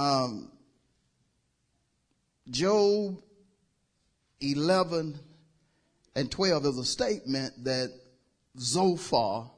Um, 0.00 0.50
Job 2.48 3.22
11 4.40 5.18
and 6.16 6.30
12 6.30 6.66
is 6.66 6.78
a 6.78 6.84
statement 6.84 7.64
that 7.64 7.92
Zophar, 8.58 9.50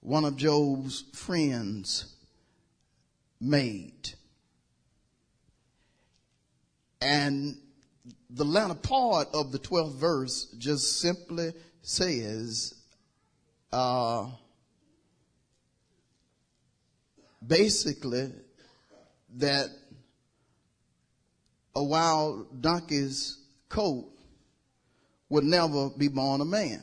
one 0.00 0.24
of 0.26 0.36
Job's 0.36 1.04
friends, 1.14 2.14
made. 3.40 4.10
And 7.00 7.56
the 8.28 8.44
latter 8.44 8.74
part 8.74 9.28
of 9.32 9.52
the 9.52 9.58
12th 9.58 9.94
verse 9.94 10.44
just 10.58 11.00
simply 11.00 11.52
says, 11.80 12.74
uh, 13.72 14.26
basically, 17.46 18.32
that 19.38 19.68
a 21.74 21.82
wild 21.82 22.60
donkey's 22.60 23.38
coat 23.68 24.06
would 25.28 25.44
never 25.44 25.90
be 25.90 26.08
born 26.08 26.40
a 26.40 26.44
man. 26.44 26.82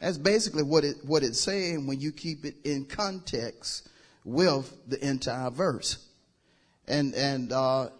That's 0.00 0.16
basically 0.16 0.62
what 0.62 0.84
it 0.84 0.96
what 1.04 1.22
it's 1.22 1.40
saying 1.40 1.86
when 1.86 2.00
you 2.00 2.12
keep 2.12 2.44
it 2.44 2.54
in 2.64 2.86
context 2.86 3.88
with 4.24 4.72
the 4.88 5.04
entire 5.06 5.50
verse. 5.50 6.06
And 6.88 7.14
and 7.14 7.52
uh, 7.52 7.90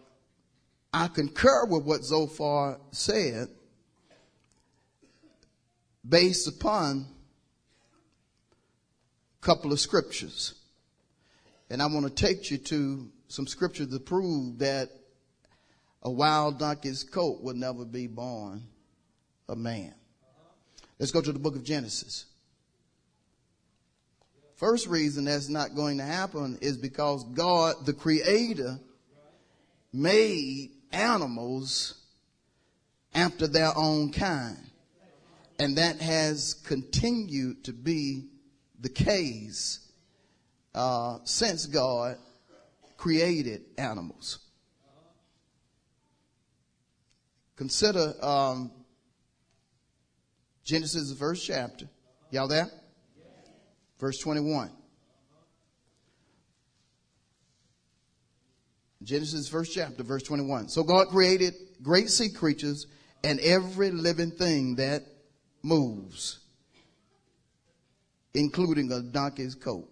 I 0.93 1.09
concur 1.09 1.67
with 1.67 1.85
what 1.85 2.05
Zophar 2.05 2.79
said 2.91 3.49
based 6.09 6.49
upon 6.49 7.07
a 9.43 9.47
couple 9.47 9.73
of 9.73 9.81
scriptures. 9.81 10.55
And 11.69 11.83
I 11.83 11.87
want 11.87 12.07
to 12.07 12.11
take 12.11 12.51
you 12.51 12.59
to 12.59 13.11
some 13.31 13.47
scripture 13.47 13.87
to 13.87 14.01
prove 14.01 14.59
that 14.59 14.91
a 16.03 16.11
wild 16.11 16.59
donkey's 16.59 17.05
coat 17.05 17.41
would 17.43 17.55
never 17.55 17.85
be 17.85 18.09
born 18.09 18.65
a 19.49 19.55
man. 19.55 19.95
Let's 20.99 21.13
go 21.13 21.21
to 21.21 21.33
the 21.33 21.39
book 21.39 21.55
of 21.55 21.63
Genesis. 21.63 22.27
First 24.57 24.89
reason 24.89 25.27
that's 25.27 25.49
not 25.49 25.77
going 25.77 25.99
to 25.99 26.05
happen 26.05 26.59
is 26.61 26.77
because 26.77 27.23
God, 27.33 27.87
the 27.87 27.93
creator, 27.93 28.81
made 29.93 30.73
animals 30.91 31.95
after 33.15 33.47
their 33.47 33.71
own 33.77 34.11
kind. 34.11 34.59
And 35.61 35.79
that 35.79 36.01
has 36.01 36.55
continued 36.55 37.63
to 37.65 37.73
be 37.73 38.25
the 38.81 38.89
case 38.89 39.89
uh, 40.75 41.19
since 41.25 41.67
God 41.67 42.17
created 43.01 43.63
animals. 43.79 44.41
Consider 47.57 48.13
um, 48.21 48.71
Genesis, 50.63 51.11
first 51.15 51.47
chapter. 51.47 51.89
Y'all 52.31 52.47
there? 52.47 52.69
Verse 53.99 54.19
21. 54.19 54.71
Genesis, 59.03 59.49
first 59.49 59.75
chapter, 59.75 60.03
verse 60.03 60.23
21. 60.25 60.69
So 60.69 60.83
God 60.83 61.09
created 61.09 61.55
great 61.83 62.11
sea 62.11 62.29
creatures 62.29 62.87
and 63.25 63.41
every 63.41 63.93
living 63.93 64.31
thing 64.31 64.75
that 64.75 65.05
moves, 65.63 66.41
including 68.35 68.93
a 68.93 69.01
donkey's 69.01 69.55
coat. 69.55 69.90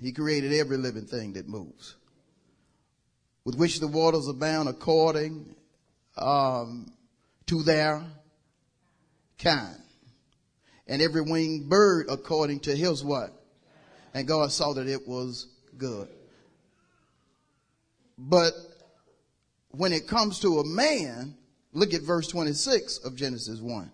He 0.00 0.12
created 0.12 0.52
every 0.52 0.78
living 0.78 1.06
thing 1.06 1.34
that 1.34 1.48
moves, 1.48 1.96
with 3.44 3.56
which 3.56 3.80
the 3.80 3.88
waters 3.88 4.28
abound 4.28 4.68
according 4.68 5.54
um, 6.16 6.90
to 7.46 7.62
their 7.62 8.02
kind, 9.38 9.76
and 10.86 11.02
every 11.02 11.20
winged 11.20 11.68
bird 11.68 12.06
according 12.08 12.60
to 12.60 12.74
his 12.74 13.04
what? 13.04 13.32
And 14.14 14.26
God 14.26 14.50
saw 14.52 14.72
that 14.72 14.88
it 14.88 15.06
was 15.06 15.46
good. 15.76 16.08
But 18.16 18.52
when 19.70 19.92
it 19.92 20.08
comes 20.08 20.40
to 20.40 20.58
a 20.58 20.66
man, 20.66 21.36
look 21.72 21.94
at 21.94 22.02
verse 22.02 22.26
26 22.28 22.98
of 22.98 23.16
Genesis 23.16 23.60
1. 23.60 23.90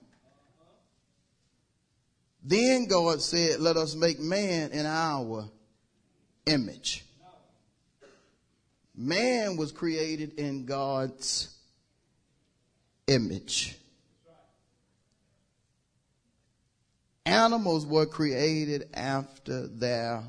Then 2.43 2.87
God 2.87 3.21
said, 3.21 3.61
Let 3.61 3.77
us 3.77 3.95
make 3.95 4.21
man 4.21 4.71
in 4.71 4.87
our 4.87 5.51
image. 6.47 7.05
Man 8.95 9.57
was 9.57 9.73
created 9.73 10.39
in 10.39 10.65
God's 10.65 11.55
image. 13.07 13.77
Animals 17.27 17.85
were 17.85 18.07
created 18.07 18.89
after 18.95 19.67
their 19.67 20.23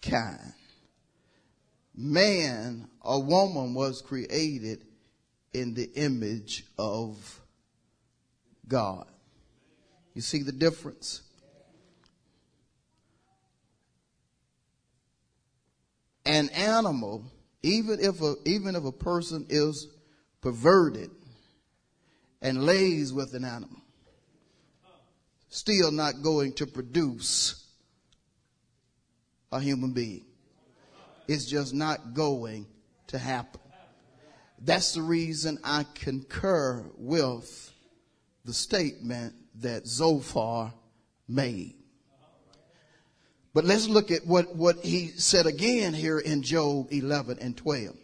kind. 0.00 0.52
Man 1.94 2.88
or 3.00 3.22
woman 3.22 3.74
was 3.74 4.00
created 4.00 4.84
in 5.52 5.74
the 5.74 5.90
image 5.94 6.64
of 6.78 7.40
God. 8.66 9.06
You 10.14 10.22
see 10.22 10.42
the 10.42 10.52
difference? 10.52 11.22
An 16.24 16.48
animal, 16.50 17.24
even 17.62 17.98
if 18.00 18.20
a, 18.22 18.34
even 18.44 18.76
if 18.76 18.84
a 18.84 18.92
person 18.92 19.46
is 19.48 19.88
perverted 20.40 21.10
and 22.40 22.64
lays 22.64 23.12
with 23.12 23.34
an 23.34 23.44
animal, 23.44 23.80
still 25.48 25.90
not 25.90 26.22
going 26.22 26.52
to 26.54 26.66
produce 26.66 27.64
a 29.52 29.60
human 29.60 29.92
being. 29.92 30.24
It's 31.28 31.46
just 31.46 31.72
not 31.72 32.12
going 32.12 32.66
to 33.08 33.18
happen. 33.18 33.60
That's 34.58 34.92
the 34.92 35.02
reason 35.02 35.58
I 35.62 35.84
concur 35.94 36.84
with 36.96 37.72
the 38.44 38.52
statement 38.52 39.34
that 39.60 39.86
Zophar 39.86 40.72
made. 41.28 41.74
But 43.54 43.64
let's 43.64 43.88
look 43.88 44.10
at 44.10 44.26
what, 44.26 44.56
what 44.56 44.84
he 44.84 45.08
said 45.16 45.46
again 45.46 45.94
here 45.94 46.18
in 46.18 46.42
Job 46.42 46.88
11 46.90 47.38
and 47.40 47.56
12. 47.56 47.96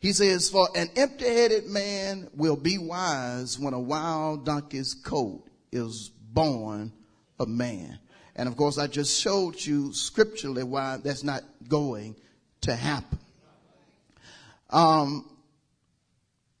He 0.00 0.12
says, 0.12 0.50
For 0.50 0.68
an 0.74 0.90
empty 0.96 1.24
headed 1.26 1.66
man 1.66 2.28
will 2.34 2.56
be 2.56 2.76
wise 2.76 3.56
when 3.56 3.72
a 3.72 3.78
wild 3.78 4.44
donkey's 4.44 4.92
coat 4.92 5.44
is 5.70 6.10
born 6.32 6.92
a 7.38 7.46
man. 7.46 8.00
And 8.34 8.48
of 8.48 8.56
course, 8.56 8.76
I 8.76 8.88
just 8.88 9.18
showed 9.18 9.64
you 9.64 9.92
scripturally 9.92 10.64
why 10.64 10.98
that's 11.02 11.22
not 11.22 11.44
going 11.68 12.16
to 12.62 12.74
happen. 12.74 13.20
Um, 14.70 15.30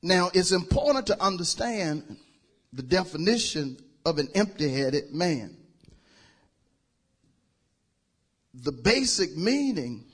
now, 0.02 0.30
it's 0.32 0.52
important 0.52 1.08
to 1.08 1.20
understand 1.20 2.16
the 2.72 2.82
definition 2.82 3.78
of 4.06 4.18
an 4.18 4.28
empty 4.36 4.68
headed 4.68 5.12
man 5.12 5.56
the 8.62 8.72
basic 8.72 9.36
meaning 9.36 10.04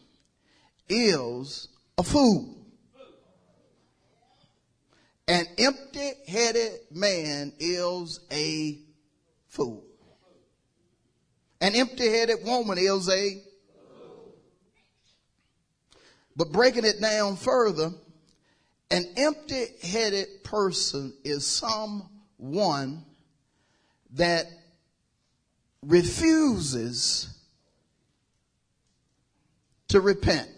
is 0.88 1.68
a 1.98 2.02
fool. 2.02 2.56
An 5.28 5.46
empty 5.58 6.12
headed 6.26 6.80
man 6.90 7.52
is 7.60 8.20
a 8.32 8.78
fool. 9.48 9.84
An 11.60 11.74
empty 11.74 12.08
headed 12.08 12.44
woman 12.44 12.78
is 12.78 13.08
a 13.08 13.42
but 16.36 16.52
breaking 16.52 16.86
it 16.86 17.00
down 17.02 17.36
further, 17.36 17.92
an 18.90 19.04
empty 19.16 19.66
headed 19.82 20.42
person 20.42 21.12
is 21.22 21.46
someone 21.46 23.04
that 24.12 24.46
refuses 25.82 27.39
to 29.90 30.00
repent. 30.00 30.48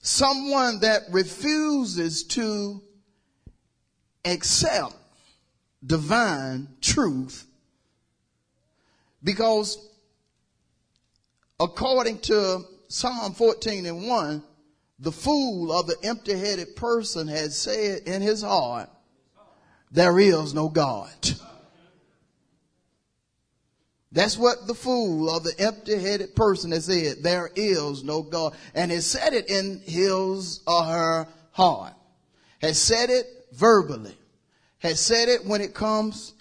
Someone 0.00 0.80
that 0.80 1.02
refuses 1.10 2.24
to 2.24 2.82
accept 4.24 4.94
divine 5.84 6.68
truth 6.80 7.46
because 9.22 9.78
according 11.58 12.18
to 12.20 12.64
Psalm 12.88 13.32
14 13.32 13.86
and 13.86 14.06
1, 14.06 14.42
the 15.00 15.12
fool 15.12 15.72
or 15.72 15.82
the 15.82 15.96
empty 16.04 16.38
headed 16.38 16.76
person 16.76 17.26
has 17.28 17.56
said 17.56 18.02
in 18.06 18.22
his 18.22 18.42
heart, 18.42 18.90
there 19.90 20.18
is 20.18 20.54
no 20.54 20.68
God. 20.68 21.10
That's 24.14 24.38
what 24.38 24.68
the 24.68 24.74
fool 24.74 25.28
or 25.28 25.40
the 25.40 25.52
empty 25.58 25.98
headed 25.98 26.36
person 26.36 26.70
has 26.70 26.84
said. 26.84 27.24
There 27.24 27.50
is 27.56 28.04
no 28.04 28.22
God. 28.22 28.54
And 28.72 28.92
has 28.92 29.04
said 29.04 29.34
it 29.34 29.50
in 29.50 29.80
his 29.84 30.60
or 30.68 30.84
her 30.84 31.28
heart. 31.50 31.94
Has 32.60 32.80
said 32.80 33.10
it 33.10 33.26
verbally. 33.52 34.16
Has 34.78 35.00
said 35.00 35.28
it 35.28 35.44
when 35.44 35.60
it 35.60 35.74
comes 35.74 36.32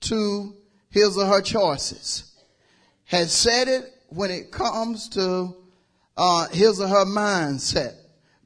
to 0.00 0.54
his 0.90 1.16
or 1.16 1.24
her 1.24 1.40
choices. 1.40 2.30
Has 3.06 3.32
said 3.32 3.68
it 3.68 3.90
when 4.10 4.30
it 4.30 4.52
comes 4.52 5.08
to 5.10 5.56
uh, 6.14 6.48
his 6.48 6.78
or 6.78 6.88
her 6.88 7.06
mindset 7.06 7.94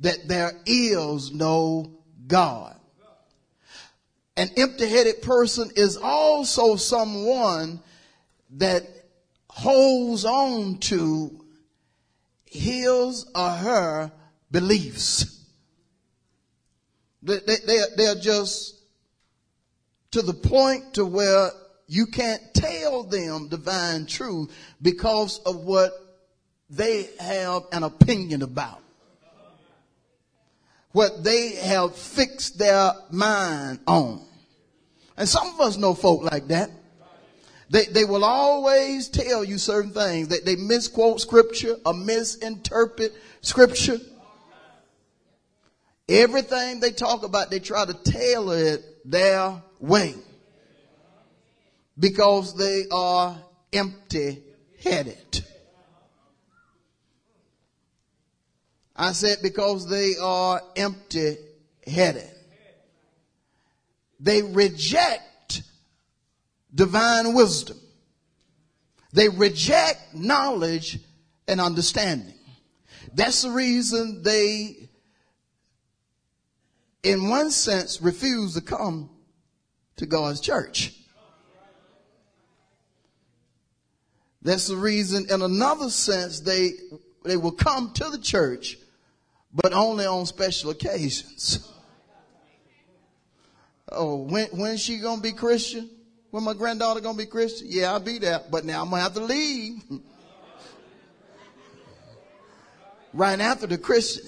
that 0.00 0.28
there 0.28 0.52
is 0.66 1.32
no 1.32 1.90
God. 2.28 2.76
An 4.36 4.50
empty 4.56 4.88
headed 4.88 5.20
person 5.20 5.68
is 5.74 5.96
also 5.96 6.76
someone 6.76 7.80
that 8.52 8.82
holds 9.48 10.24
on 10.24 10.78
to 10.78 11.44
his 12.44 13.26
or 13.34 13.50
her 13.50 14.12
beliefs. 14.50 15.46
They, 17.22 17.38
they, 17.38 17.78
they 17.96 18.06
are 18.06 18.14
just 18.14 18.76
to 20.10 20.22
the 20.22 20.34
point 20.34 20.94
to 20.94 21.06
where 21.06 21.50
you 21.86 22.06
can't 22.06 22.42
tell 22.54 23.04
them 23.04 23.48
divine 23.48 24.06
truth 24.06 24.50
because 24.80 25.38
of 25.40 25.56
what 25.56 25.92
they 26.68 27.08
have 27.20 27.62
an 27.72 27.82
opinion 27.82 28.42
about. 28.42 28.80
What 30.92 31.24
they 31.24 31.52
have 31.56 31.94
fixed 31.96 32.58
their 32.58 32.92
mind 33.10 33.80
on. 33.86 34.22
And 35.16 35.28
some 35.28 35.48
of 35.54 35.60
us 35.60 35.76
know 35.76 35.94
folk 35.94 36.22
like 36.30 36.48
that. 36.48 36.70
They, 37.72 37.86
they 37.86 38.04
will 38.04 38.22
always 38.22 39.08
tell 39.08 39.42
you 39.42 39.56
certain 39.56 39.92
things. 39.92 40.28
They, 40.28 40.40
they 40.40 40.56
misquote 40.56 41.22
scripture 41.22 41.74
or 41.86 41.94
misinterpret 41.94 43.14
scripture. 43.40 43.96
Everything 46.06 46.80
they 46.80 46.90
talk 46.90 47.22
about, 47.22 47.50
they 47.50 47.60
try 47.60 47.86
to 47.86 47.94
tailor 47.94 48.58
it 48.58 49.10
their 49.10 49.62
way. 49.80 50.14
Because 51.98 52.54
they 52.58 52.82
are 52.92 53.42
empty 53.72 54.42
headed. 54.84 55.42
I 58.94 59.12
said 59.12 59.38
because 59.42 59.88
they 59.88 60.12
are 60.20 60.60
empty 60.76 61.38
headed. 61.86 62.28
They 64.20 64.42
reject 64.42 65.22
divine 66.74 67.34
wisdom. 67.34 67.78
They 69.12 69.28
reject 69.28 70.14
knowledge 70.14 70.98
and 71.46 71.60
understanding. 71.60 72.34
That's 73.14 73.42
the 73.42 73.50
reason 73.50 74.22
they, 74.22 74.88
in 77.02 77.28
one 77.28 77.50
sense, 77.50 78.00
refuse 78.00 78.54
to 78.54 78.62
come 78.62 79.10
to 79.96 80.06
God's 80.06 80.40
church. 80.40 80.94
That's 84.40 84.66
the 84.66 84.76
reason, 84.76 85.26
in 85.30 85.42
another 85.42 85.90
sense, 85.90 86.40
they, 86.40 86.70
they 87.24 87.36
will 87.36 87.52
come 87.52 87.92
to 87.94 88.08
the 88.10 88.18
church, 88.18 88.78
but 89.52 89.72
only 89.72 90.06
on 90.06 90.26
special 90.26 90.70
occasions. 90.70 91.68
Oh, 93.90 94.16
when 94.16 94.46
when's 94.46 94.80
she 94.80 94.98
gonna 94.98 95.20
be 95.20 95.32
Christian? 95.32 95.90
When 96.32 96.44
my 96.44 96.54
granddaughter 96.54 97.00
gonna 97.00 97.18
be 97.18 97.26
Christian? 97.26 97.66
Yeah, 97.68 97.92
I'll 97.92 98.00
be 98.00 98.18
there, 98.18 98.40
but 98.50 98.64
now 98.64 98.82
I'm 98.82 98.88
gonna 98.88 99.02
have 99.02 99.12
to 99.14 99.20
leave. 99.20 99.82
right 103.12 103.38
after 103.38 103.66
the 103.66 103.76
Christian. 103.76 104.24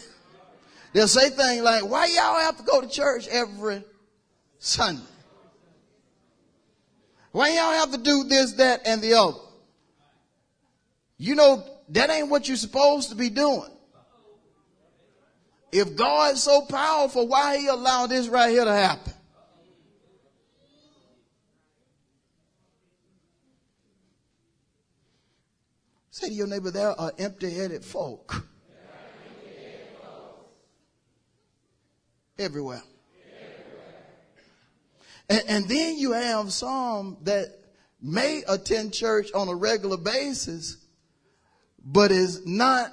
They'll 0.92 1.08
say 1.08 1.30
things 1.30 1.62
like, 1.62 1.88
why 1.88 2.04
y'all 2.14 2.40
have 2.40 2.58
to 2.58 2.62
go 2.62 2.82
to 2.82 2.88
church 2.88 3.26
every 3.28 3.82
Sunday? 4.58 5.00
Why 7.32 7.48
y'all 7.48 7.72
have 7.72 7.92
to 7.92 7.98
do 7.98 8.24
this, 8.24 8.52
that, 8.52 8.82
and 8.86 9.00
the 9.00 9.14
other? 9.14 9.38
You 11.16 11.36
know, 11.36 11.64
that 11.88 12.10
ain't 12.10 12.28
what 12.28 12.48
you're 12.48 12.58
supposed 12.58 13.08
to 13.08 13.14
be 13.14 13.30
doing. 13.30 13.70
If 15.72 15.96
God's 15.96 16.42
so 16.42 16.66
powerful, 16.66 17.26
why 17.26 17.56
he 17.56 17.66
allowed 17.66 18.10
this 18.10 18.28
right 18.28 18.50
here 18.50 18.66
to 18.66 18.74
happen? 18.74 19.13
Say 26.14 26.28
to 26.28 26.32
your 26.32 26.46
neighbor, 26.46 26.70
there 26.70 26.92
are 26.92 27.10
empty 27.18 27.50
headed 27.50 27.84
folk. 27.84 28.46
Everywhere. 32.38 32.84
And, 35.28 35.42
and 35.48 35.68
then 35.68 35.98
you 35.98 36.12
have 36.12 36.52
some 36.52 37.16
that 37.22 37.48
may 38.00 38.44
attend 38.46 38.94
church 38.94 39.32
on 39.34 39.48
a 39.48 39.56
regular 39.56 39.96
basis, 39.96 40.76
but 41.84 42.12
is 42.12 42.46
not 42.46 42.92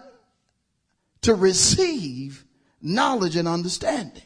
to 1.21 1.35
receive 1.35 2.43
knowledge 2.81 3.35
and 3.35 3.47
understanding. 3.47 4.23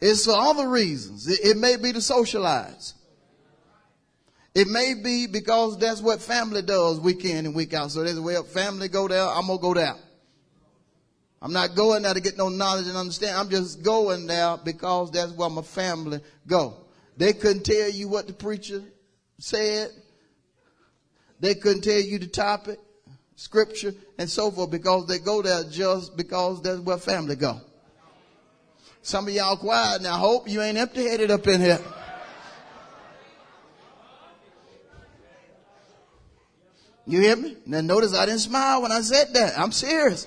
It's 0.00 0.26
for 0.26 0.36
other 0.36 0.68
reasons. 0.68 1.26
It, 1.26 1.40
it, 1.42 1.56
may 1.56 1.74
be 1.74 1.92
to 1.92 2.00
socialize. 2.00 2.94
It 4.54 4.68
may 4.68 4.94
be 4.94 5.26
because 5.26 5.78
that's 5.78 6.00
what 6.00 6.22
family 6.22 6.62
does 6.62 7.00
week 7.00 7.24
in 7.24 7.46
and 7.46 7.54
week 7.54 7.74
out. 7.74 7.90
So 7.90 8.02
a 8.02 8.22
way 8.22 8.36
family 8.42 8.88
go 8.88 9.08
there, 9.08 9.26
I'm 9.26 9.48
gonna 9.48 9.58
go 9.58 9.74
there. 9.74 9.96
I'm 11.42 11.52
not 11.52 11.74
going 11.74 12.04
there 12.04 12.14
to 12.14 12.20
get 12.20 12.38
no 12.38 12.48
knowledge 12.48 12.86
and 12.86 12.96
understanding. 12.96 13.36
I'm 13.36 13.50
just 13.50 13.82
going 13.82 14.26
there 14.26 14.56
because 14.56 15.10
that's 15.10 15.32
where 15.32 15.50
my 15.50 15.60
family 15.60 16.20
go. 16.46 16.74
They 17.18 17.34
couldn't 17.34 17.64
tell 17.64 17.90
you 17.90 18.08
what 18.08 18.26
the 18.26 18.32
preacher 18.32 18.82
said. 19.38 19.90
They 21.40 21.54
couldn't 21.54 21.82
tell 21.82 22.00
you 22.00 22.18
the 22.18 22.28
topic, 22.28 22.78
scripture, 23.36 23.92
and 24.18 24.30
so 24.30 24.50
forth 24.50 24.70
because 24.70 25.06
they 25.06 25.18
go 25.18 25.42
there 25.42 25.64
just 25.64 26.16
because 26.16 26.62
that's 26.62 26.80
where 26.80 26.96
family 26.96 27.36
go. 27.36 27.60
Some 29.02 29.28
of 29.28 29.34
y'all 29.34 29.58
quiet 29.58 30.00
now. 30.00 30.16
Hope 30.16 30.48
you 30.48 30.62
ain't 30.62 30.78
empty 30.78 31.04
headed 31.04 31.30
up 31.30 31.46
in 31.46 31.60
here. 31.60 31.80
You 37.06 37.20
hear 37.20 37.36
me? 37.36 37.56
Now 37.66 37.80
notice 37.80 38.14
I 38.14 38.26
didn't 38.26 38.40
smile 38.40 38.82
when 38.82 38.92
I 38.92 39.00
said 39.02 39.34
that. 39.34 39.58
I'm 39.58 39.72
serious. 39.72 40.26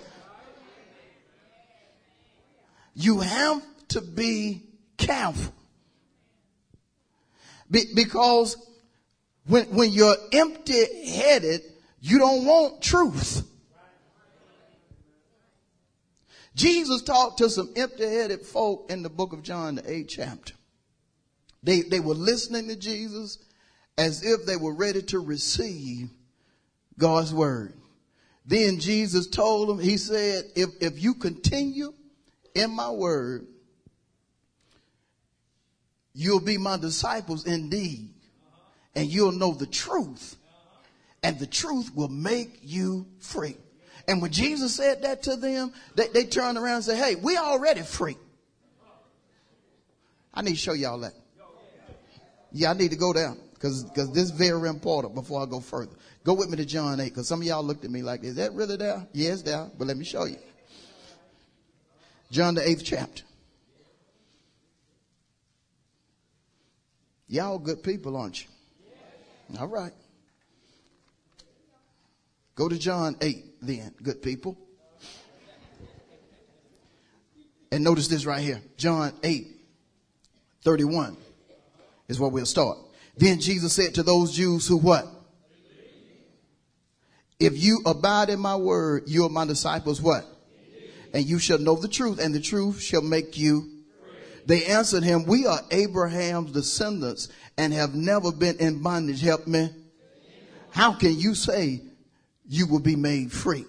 You 2.94 3.20
have 3.20 3.64
to 3.90 4.02
be 4.02 4.64
careful. 4.98 5.54
Be, 7.70 7.86
because 7.96 8.58
when, 9.46 9.66
when 9.66 9.92
you're 9.92 10.16
empty 10.32 11.10
headed, 11.10 11.62
you 12.00 12.20
don't 12.20 12.46
want 12.46 12.82
truth. 12.82 13.44
Jesus 16.56 17.04
talked 17.04 17.38
to 17.38 17.50
some 17.50 17.72
empty 17.76 18.04
headed 18.04 18.42
folk 18.42 18.90
in 18.90 19.04
the 19.04 19.10
book 19.10 19.32
of 19.32 19.44
John, 19.44 19.76
the 19.76 19.92
eighth 19.92 20.10
chapter. 20.10 20.54
They, 21.62 21.82
they 21.82 22.00
were 22.00 22.16
listening 22.16 22.68
to 22.70 22.76
Jesus 22.76 23.38
as 23.98 24.24
if 24.24 24.46
they 24.46 24.56
were 24.56 24.74
ready 24.74 25.02
to 25.04 25.20
receive 25.20 26.10
God's 26.98 27.34
word. 27.34 27.74
Then 28.46 28.80
Jesus 28.80 29.28
told 29.28 29.70
them, 29.70 29.80
He 29.80 29.98
said, 29.98 30.46
if, 30.56 30.70
if 30.80 31.02
you 31.02 31.14
continue 31.14 31.94
in 32.56 32.72
my 32.72 32.90
word, 32.90 33.46
you'll 36.14 36.40
be 36.40 36.58
my 36.58 36.78
disciples 36.78 37.46
indeed 37.46 38.10
and 38.96 39.08
you'll 39.08 39.34
know 39.34 39.54
the 39.54 39.68
truth 39.68 40.38
and 41.22 41.38
the 41.40 41.46
truth 41.46 41.94
will 41.94 42.08
make 42.08 42.60
you 42.64 43.06
free. 43.20 43.58
And 44.08 44.22
when 44.22 44.32
Jesus 44.32 44.74
said 44.74 45.02
that 45.02 45.24
to 45.24 45.36
them, 45.36 45.74
they, 45.96 46.08
they 46.08 46.24
turned 46.24 46.58
around 46.58 46.76
and 46.76 46.84
said, 46.86 46.98
Hey, 46.98 47.16
we 47.16 47.38
already 47.38 47.82
free. 47.82 48.18
I 50.34 50.42
need 50.42 50.52
to 50.52 50.58
show 50.58 50.74
y'all 50.74 51.00
that. 51.00 51.14
Yeah, 52.52 52.72
I 52.72 52.74
need 52.74 52.92
to 52.92 52.98
go 52.98 53.12
down. 53.12 53.38
Because 53.60 53.84
this 53.94 54.24
is 54.24 54.32
very 54.32 54.70
important 54.70 55.16
before 55.16 55.42
I 55.42 55.46
go 55.46 55.60
further. 55.60 55.92
Go 56.24 56.34
with 56.34 56.50
me 56.50 56.58
to 56.58 56.66
John 56.66 57.00
8 57.00 57.06
because 57.06 57.28
some 57.28 57.42
of 57.42 57.48
y'all 57.48 57.64
looked 57.64 57.86
at 57.86 57.92
me 57.92 58.02
like, 58.02 58.24
is 58.24 58.36
that 58.36 58.54
really 58.54 58.78
there? 58.78 59.08
Yes, 59.14 59.42
there, 59.42 59.70
but 59.78 59.88
let 59.88 59.98
me 59.98 60.06
show 60.06 60.26
you. 60.26 60.38
John 62.30 62.56
the 62.56 62.68
eighth 62.68 62.84
chapter. 62.84 63.24
Y'all 67.28 67.58
good 67.58 67.84
people, 67.84 68.16
aren't 68.16 68.44
you? 68.44 68.50
All 69.60 69.68
right. 69.68 69.94
Go 72.56 72.68
to 72.70 72.78
John 72.78 73.16
8 73.22 73.46
then, 73.62 73.94
good 74.02 74.22
people. 74.22 74.58
And 77.72 77.84
notice 77.84 78.08
this 78.08 78.26
right 78.26 78.42
here. 78.42 78.62
John 78.78 79.14
8, 79.24 79.48
31 80.64 81.18
is 82.08 82.20
where 82.20 82.30
we'll 82.30 82.46
start. 82.46 82.78
Then 83.18 83.40
Jesus 83.40 83.74
said 83.74 83.96
to 83.96 84.04
those 84.04 84.36
Jews 84.36 84.68
who 84.68 84.78
what? 84.78 85.08
If 87.40 87.62
you 87.62 87.82
abide 87.86 88.30
in 88.30 88.40
my 88.40 88.56
word, 88.56 89.04
you 89.08 89.26
are 89.26 89.30
my 89.30 89.46
disciples 89.46 90.02
what? 90.02 90.26
And 91.14 91.26
you 91.26 91.40
shall 91.40 91.60
know 91.60 91.76
the 91.76 91.88
truth 91.88 92.20
and 92.20 92.34
the 92.34 92.40
truth 92.40 92.82
shall 92.82 93.02
make 93.02 93.38
you. 93.38 93.70
They 94.46 94.66
answered 94.66 95.04
him, 95.04 95.26
we 95.26 95.46
are 95.46 95.60
Abraham's 95.72 96.52
descendants 96.52 97.28
and 97.58 97.74
have 97.74 97.96
never 97.96 98.32
been 98.32 98.58
in 98.58 98.82
bondage. 98.82 99.22
Help 99.22 99.46
me. 99.46 99.70
How 100.72 100.94
can 100.94 101.20
you 101.20 101.36
say 101.36 101.82
you 102.48 102.68
will 102.68 102.80
be 102.80 102.96
made 102.96 103.32
free? 103.32 103.66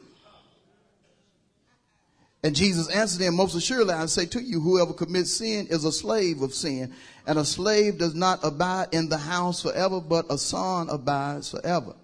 And 2.48 2.56
Jesus 2.56 2.88
answered 2.88 3.20
them, 3.20 3.34
most 3.34 3.54
assuredly 3.54 3.92
I 3.92 4.06
say 4.06 4.24
to 4.24 4.40
you, 4.42 4.58
whoever 4.58 4.94
commits 4.94 5.34
sin 5.34 5.66
is 5.68 5.84
a 5.84 5.92
slave 5.92 6.40
of 6.40 6.54
sin. 6.54 6.94
And 7.26 7.38
a 7.38 7.44
slave 7.44 7.98
does 7.98 8.14
not 8.14 8.42
abide 8.42 8.88
in 8.92 9.10
the 9.10 9.18
house 9.18 9.60
forever, 9.60 10.00
but 10.00 10.24
a 10.30 10.38
son 10.38 10.88
abides 10.88 11.50
forever. 11.50 11.94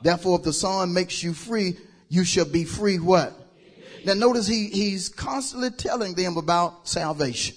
Therefore, 0.00 0.40
if 0.40 0.44
the 0.44 0.52
son 0.52 0.92
makes 0.92 1.22
you 1.22 1.32
free, 1.32 1.76
you 2.08 2.24
shall 2.24 2.46
be 2.46 2.64
free 2.64 2.98
what? 2.98 3.32
Now 4.04 4.14
notice 4.14 4.48
he, 4.48 4.70
he's 4.70 5.08
constantly 5.08 5.70
telling 5.70 6.14
them 6.14 6.36
about 6.36 6.88
salvation. 6.88 7.54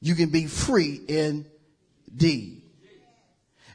You 0.00 0.14
can 0.14 0.30
be 0.30 0.46
free 0.46 0.98
indeed. 1.08 2.61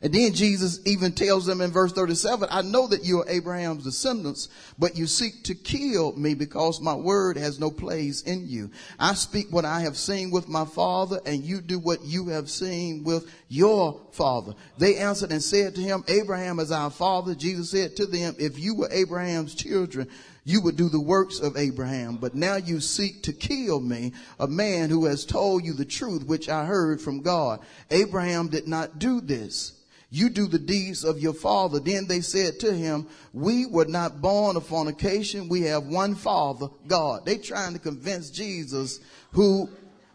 And 0.01 0.13
then 0.13 0.33
Jesus 0.33 0.79
even 0.85 1.11
tells 1.11 1.45
them 1.45 1.61
in 1.61 1.71
verse 1.71 1.91
37, 1.91 2.47
I 2.51 2.61
know 2.61 2.87
that 2.87 3.03
you 3.03 3.21
are 3.21 3.29
Abraham's 3.29 3.83
descendants, 3.83 4.49
but 4.77 4.95
you 4.95 5.07
seek 5.07 5.43
to 5.45 5.55
kill 5.55 6.15
me 6.15 6.35
because 6.35 6.79
my 6.79 6.93
word 6.93 7.37
has 7.37 7.59
no 7.59 7.71
place 7.71 8.21
in 8.21 8.47
you. 8.47 8.69
I 8.99 9.15
speak 9.15 9.47
what 9.49 9.65
I 9.65 9.81
have 9.81 9.97
seen 9.97 10.29
with 10.29 10.47
my 10.47 10.65
father 10.65 11.19
and 11.25 11.43
you 11.43 11.61
do 11.61 11.79
what 11.79 12.03
you 12.03 12.27
have 12.29 12.49
seen 12.49 13.03
with 13.03 13.31
your 13.49 13.99
father. 14.11 14.53
They 14.77 14.97
answered 14.97 15.31
and 15.31 15.41
said 15.41 15.75
to 15.75 15.81
him, 15.81 16.03
Abraham 16.07 16.59
is 16.59 16.71
our 16.71 16.91
father. 16.91 17.33
Jesus 17.33 17.71
said 17.71 17.95
to 17.95 18.05
them, 18.05 18.35
if 18.37 18.59
you 18.59 18.75
were 18.75 18.89
Abraham's 18.91 19.55
children, 19.55 20.07
you 20.47 20.61
would 20.61 20.77
do 20.77 20.87
the 20.87 21.01
works 21.01 21.41
of 21.41 21.57
Abraham, 21.57 22.15
but 22.15 22.33
now 22.33 22.55
you 22.55 22.79
seek 22.79 23.23
to 23.23 23.33
kill 23.33 23.81
me, 23.81 24.13
a 24.39 24.47
man 24.47 24.89
who 24.89 25.03
has 25.03 25.25
told 25.25 25.65
you 25.65 25.73
the 25.73 25.83
truth, 25.83 26.25
which 26.25 26.47
I 26.47 26.63
heard 26.63 27.01
from 27.01 27.21
God. 27.21 27.59
Abraham 27.91 28.47
did 28.47 28.65
not 28.65 28.97
do 28.97 29.19
this. 29.19 29.73
You 30.09 30.29
do 30.29 30.47
the 30.47 30.59
deeds 30.59 31.03
of 31.03 31.19
your 31.19 31.33
father. 31.33 31.79
Then 31.79 32.07
they 32.07 32.21
said 32.21 32.59
to 32.61 32.73
him, 32.73 33.07
we 33.33 33.65
were 33.65 33.85
not 33.85 34.21
born 34.21 34.55
of 34.55 34.65
fornication. 34.65 35.49
We 35.49 35.61
have 35.63 35.83
one 35.83 36.15
father, 36.15 36.69
God. 36.87 37.25
They 37.25 37.37
trying 37.37 37.73
to 37.73 37.79
convince 37.79 38.29
Jesus 38.29 39.01
who 39.33 39.69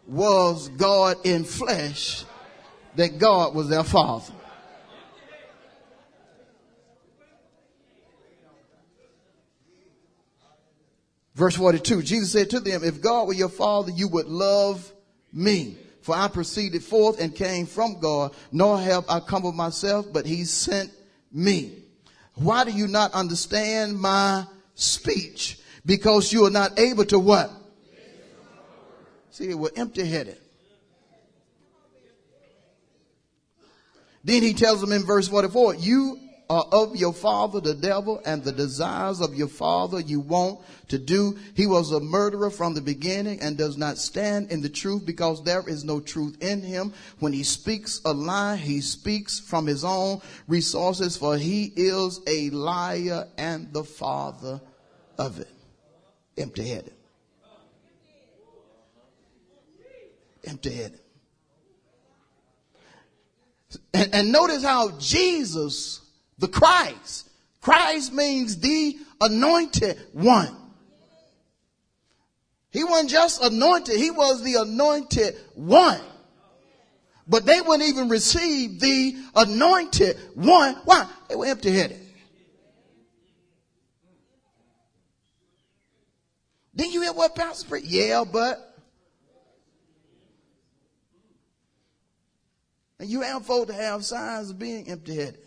was 0.06 0.68
God 0.68 1.18
in 1.24 1.44
flesh 1.44 2.24
that 2.96 3.18
God 3.18 3.54
was 3.54 3.68
their 3.68 3.84
father. 3.84 4.32
Verse 11.34 11.56
42, 11.56 12.02
Jesus 12.02 12.32
said 12.32 12.50
to 12.50 12.60
them, 12.60 12.84
if 12.84 13.00
God 13.00 13.26
were 13.26 13.34
your 13.34 13.48
father, 13.48 13.90
you 13.90 14.06
would 14.08 14.26
love 14.26 14.92
me 15.32 15.78
for 16.02 16.14
I 16.14 16.28
proceeded 16.28 16.82
forth 16.82 17.20
and 17.20 17.34
came 17.34 17.66
from 17.66 18.00
God, 18.00 18.34
nor 18.50 18.78
have 18.78 19.04
I 19.08 19.20
come 19.20 19.46
of 19.46 19.54
myself, 19.54 20.06
but 20.12 20.26
he 20.26 20.44
sent 20.44 20.90
me. 21.32 21.78
Why 22.34 22.64
do 22.64 22.72
you 22.72 22.88
not 22.88 23.12
understand 23.12 23.98
my 23.98 24.44
speech? 24.74 25.58
Because 25.86 26.32
you 26.32 26.44
are 26.46 26.50
not 26.50 26.78
able 26.78 27.04
to 27.06 27.18
what? 27.18 27.50
See, 29.30 29.46
they 29.46 29.54
were 29.54 29.72
empty 29.76 30.04
headed. 30.04 30.38
Then 34.24 34.42
he 34.42 34.54
tells 34.54 34.80
them 34.80 34.92
in 34.92 35.04
verse 35.04 35.26
44, 35.28 35.76
you 35.76 36.18
are 36.52 36.66
of 36.70 36.94
your 36.94 37.14
father, 37.14 37.60
the 37.60 37.72
devil, 37.72 38.20
and 38.26 38.44
the 38.44 38.52
desires 38.52 39.22
of 39.22 39.34
your 39.34 39.48
father 39.48 39.98
you 39.98 40.20
want 40.20 40.60
to 40.88 40.98
do. 40.98 41.38
He 41.54 41.66
was 41.66 41.92
a 41.92 41.98
murderer 41.98 42.50
from 42.50 42.74
the 42.74 42.82
beginning 42.82 43.40
and 43.40 43.56
does 43.56 43.78
not 43.78 43.96
stand 43.96 44.50
in 44.50 44.60
the 44.60 44.68
truth 44.68 45.06
because 45.06 45.42
there 45.42 45.66
is 45.66 45.82
no 45.82 45.98
truth 45.98 46.36
in 46.42 46.60
him. 46.60 46.92
When 47.20 47.32
he 47.32 47.42
speaks 47.42 48.02
a 48.04 48.12
lie, 48.12 48.56
he 48.56 48.82
speaks 48.82 49.40
from 49.40 49.66
his 49.66 49.82
own 49.82 50.20
resources, 50.46 51.16
for 51.16 51.38
he 51.38 51.72
is 51.74 52.20
a 52.26 52.50
liar 52.50 53.28
and 53.38 53.72
the 53.72 53.84
father 53.84 54.60
of 55.16 55.40
it. 55.40 55.48
Empty 56.36 56.68
headed. 56.68 56.94
Empty 60.44 60.70
headed. 60.70 61.00
And, 63.94 64.14
and 64.14 64.32
notice 64.32 64.62
how 64.62 64.90
Jesus 64.98 66.01
the 66.42 66.48
Christ. 66.48 67.30
Christ 67.60 68.12
means 68.12 68.58
the 68.58 68.98
anointed 69.20 69.96
one. 70.12 70.54
He 72.70 72.82
wasn't 72.82 73.10
just 73.10 73.44
anointed, 73.44 73.96
he 73.96 74.10
was 74.10 74.42
the 74.42 74.56
anointed 74.56 75.36
one. 75.54 76.00
But 77.28 77.46
they 77.46 77.60
wouldn't 77.60 77.88
even 77.88 78.08
receive 78.08 78.80
the 78.80 79.16
anointed 79.36 80.18
one. 80.34 80.74
Why? 80.84 81.08
They 81.28 81.36
were 81.36 81.46
empty 81.46 81.70
headed. 81.70 82.00
Didn't 86.74 86.92
you 86.92 87.02
hear 87.02 87.12
what 87.12 87.36
Pastor 87.36 87.68
preached? 87.68 87.86
Yeah, 87.86 88.24
but. 88.24 88.68
And 92.98 93.08
you 93.08 93.20
have 93.20 93.46
folk 93.46 93.68
to 93.68 93.74
have 93.74 94.04
signs 94.04 94.50
of 94.50 94.58
being 94.58 94.88
empty 94.88 95.14
headed 95.14 95.38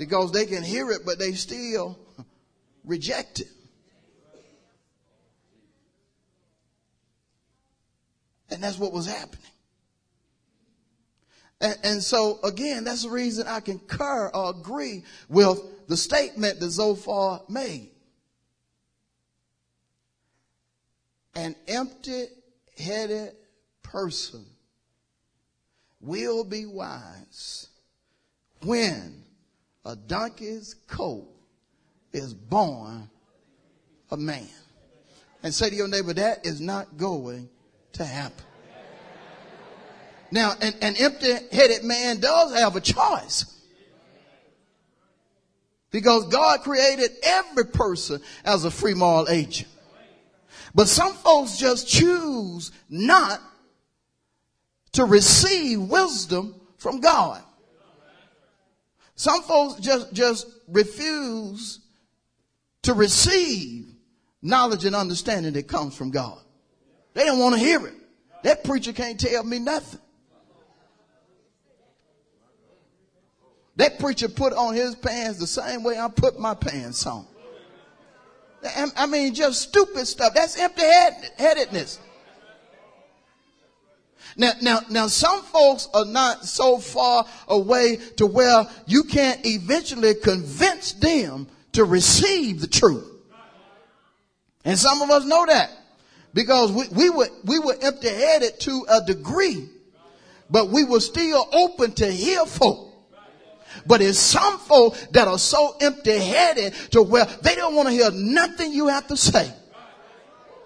because 0.00 0.32
they 0.32 0.46
can 0.46 0.62
hear 0.62 0.90
it, 0.92 1.04
but 1.04 1.18
they 1.18 1.32
still 1.32 1.98
reject 2.86 3.40
it. 3.40 3.48
And 8.50 8.62
that's 8.62 8.78
what 8.78 8.94
was 8.94 9.04
happening. 9.04 9.44
And, 11.60 11.78
and, 11.84 12.02
so 12.02 12.38
again, 12.42 12.84
that's 12.84 13.02
the 13.02 13.10
reason 13.10 13.46
I 13.46 13.60
concur 13.60 14.30
or 14.32 14.48
agree 14.48 15.04
with 15.28 15.60
the 15.86 15.98
statement 15.98 16.60
that 16.60 16.70
Zophar 16.70 17.42
made. 17.50 17.90
An 21.34 21.54
empty 21.68 22.24
headed 22.78 23.34
person 23.82 24.46
will 26.00 26.42
be 26.42 26.64
wise 26.64 27.68
when 28.62 29.24
a 29.84 29.96
donkey's 29.96 30.74
coat 30.86 31.28
is 32.12 32.34
born 32.34 33.08
a 34.10 34.16
man. 34.16 34.48
And 35.42 35.54
say 35.54 35.70
to 35.70 35.76
your 35.76 35.88
neighbor, 35.88 36.12
that 36.12 36.44
is 36.44 36.60
not 36.60 36.96
going 36.96 37.48
to 37.92 38.04
happen. 38.04 38.44
Now, 40.30 40.52
an, 40.60 40.74
an 40.80 40.94
empty 40.96 41.32
headed 41.50 41.82
man 41.84 42.20
does 42.20 42.54
have 42.54 42.76
a 42.76 42.80
choice. 42.80 43.56
Because 45.90 46.28
God 46.28 46.60
created 46.60 47.10
every 47.24 47.66
person 47.66 48.20
as 48.44 48.64
a 48.64 48.70
free 48.70 48.94
moral 48.94 49.28
agent. 49.28 49.68
But 50.72 50.86
some 50.86 51.14
folks 51.14 51.56
just 51.56 51.88
choose 51.88 52.70
not 52.88 53.40
to 54.92 55.04
receive 55.04 55.80
wisdom 55.80 56.54
from 56.76 57.00
God. 57.00 57.42
Some 59.20 59.42
folks 59.42 59.78
just, 59.80 60.14
just 60.14 60.46
refuse 60.66 61.80
to 62.84 62.94
receive 62.94 63.84
knowledge 64.40 64.86
and 64.86 64.96
understanding 64.96 65.52
that 65.52 65.68
comes 65.68 65.94
from 65.94 66.10
God. 66.10 66.38
They 67.12 67.26
don't 67.26 67.38
want 67.38 67.54
to 67.54 67.60
hear 67.60 67.86
it. 67.86 67.92
That 68.44 68.64
preacher 68.64 68.94
can't 68.94 69.20
tell 69.20 69.44
me 69.44 69.58
nothing. 69.58 70.00
That 73.76 73.98
preacher 73.98 74.30
put 74.30 74.54
on 74.54 74.74
his 74.74 74.94
pants 74.94 75.38
the 75.38 75.46
same 75.46 75.82
way 75.82 75.98
I 75.98 76.08
put 76.08 76.40
my 76.40 76.54
pants 76.54 77.06
on. 77.06 77.26
I 78.96 79.04
mean, 79.04 79.34
just 79.34 79.60
stupid 79.60 80.06
stuff. 80.06 80.32
That's 80.32 80.58
empty 80.58 80.82
headedness. 81.36 81.98
Now, 84.36 84.52
now, 84.60 84.80
now 84.88 85.06
some 85.06 85.42
folks 85.42 85.88
are 85.92 86.04
not 86.04 86.44
so 86.44 86.78
far 86.78 87.26
away 87.48 87.96
to 88.16 88.26
where 88.26 88.66
you 88.86 89.04
can't 89.04 89.44
eventually 89.44 90.14
convince 90.14 90.92
them 90.92 91.48
to 91.72 91.84
receive 91.84 92.60
the 92.60 92.66
truth. 92.66 93.06
And 94.64 94.78
some 94.78 95.00
of 95.02 95.10
us 95.10 95.24
know 95.24 95.46
that 95.46 95.70
because 96.34 96.70
we, 96.72 96.84
we 96.88 97.10
were, 97.10 97.28
we 97.44 97.58
were 97.58 97.76
empty 97.80 98.08
headed 98.08 98.60
to 98.60 98.86
a 98.88 99.00
degree, 99.04 99.68
but 100.50 100.68
we 100.68 100.84
were 100.84 101.00
still 101.00 101.48
open 101.52 101.92
to 101.92 102.10
hear 102.10 102.44
folk. 102.46 102.88
But 103.86 104.02
it's 104.02 104.18
some 104.18 104.58
folk 104.58 104.96
that 105.12 105.28
are 105.28 105.38
so 105.38 105.76
empty 105.80 106.18
headed 106.18 106.74
to 106.90 107.02
where 107.02 107.24
they 107.24 107.54
don't 107.54 107.74
want 107.74 107.88
to 107.88 107.94
hear 107.94 108.10
nothing 108.10 108.72
you 108.72 108.88
have 108.88 109.06
to 109.08 109.16
say 109.16 109.50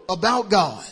about 0.08 0.48
God. 0.48 0.84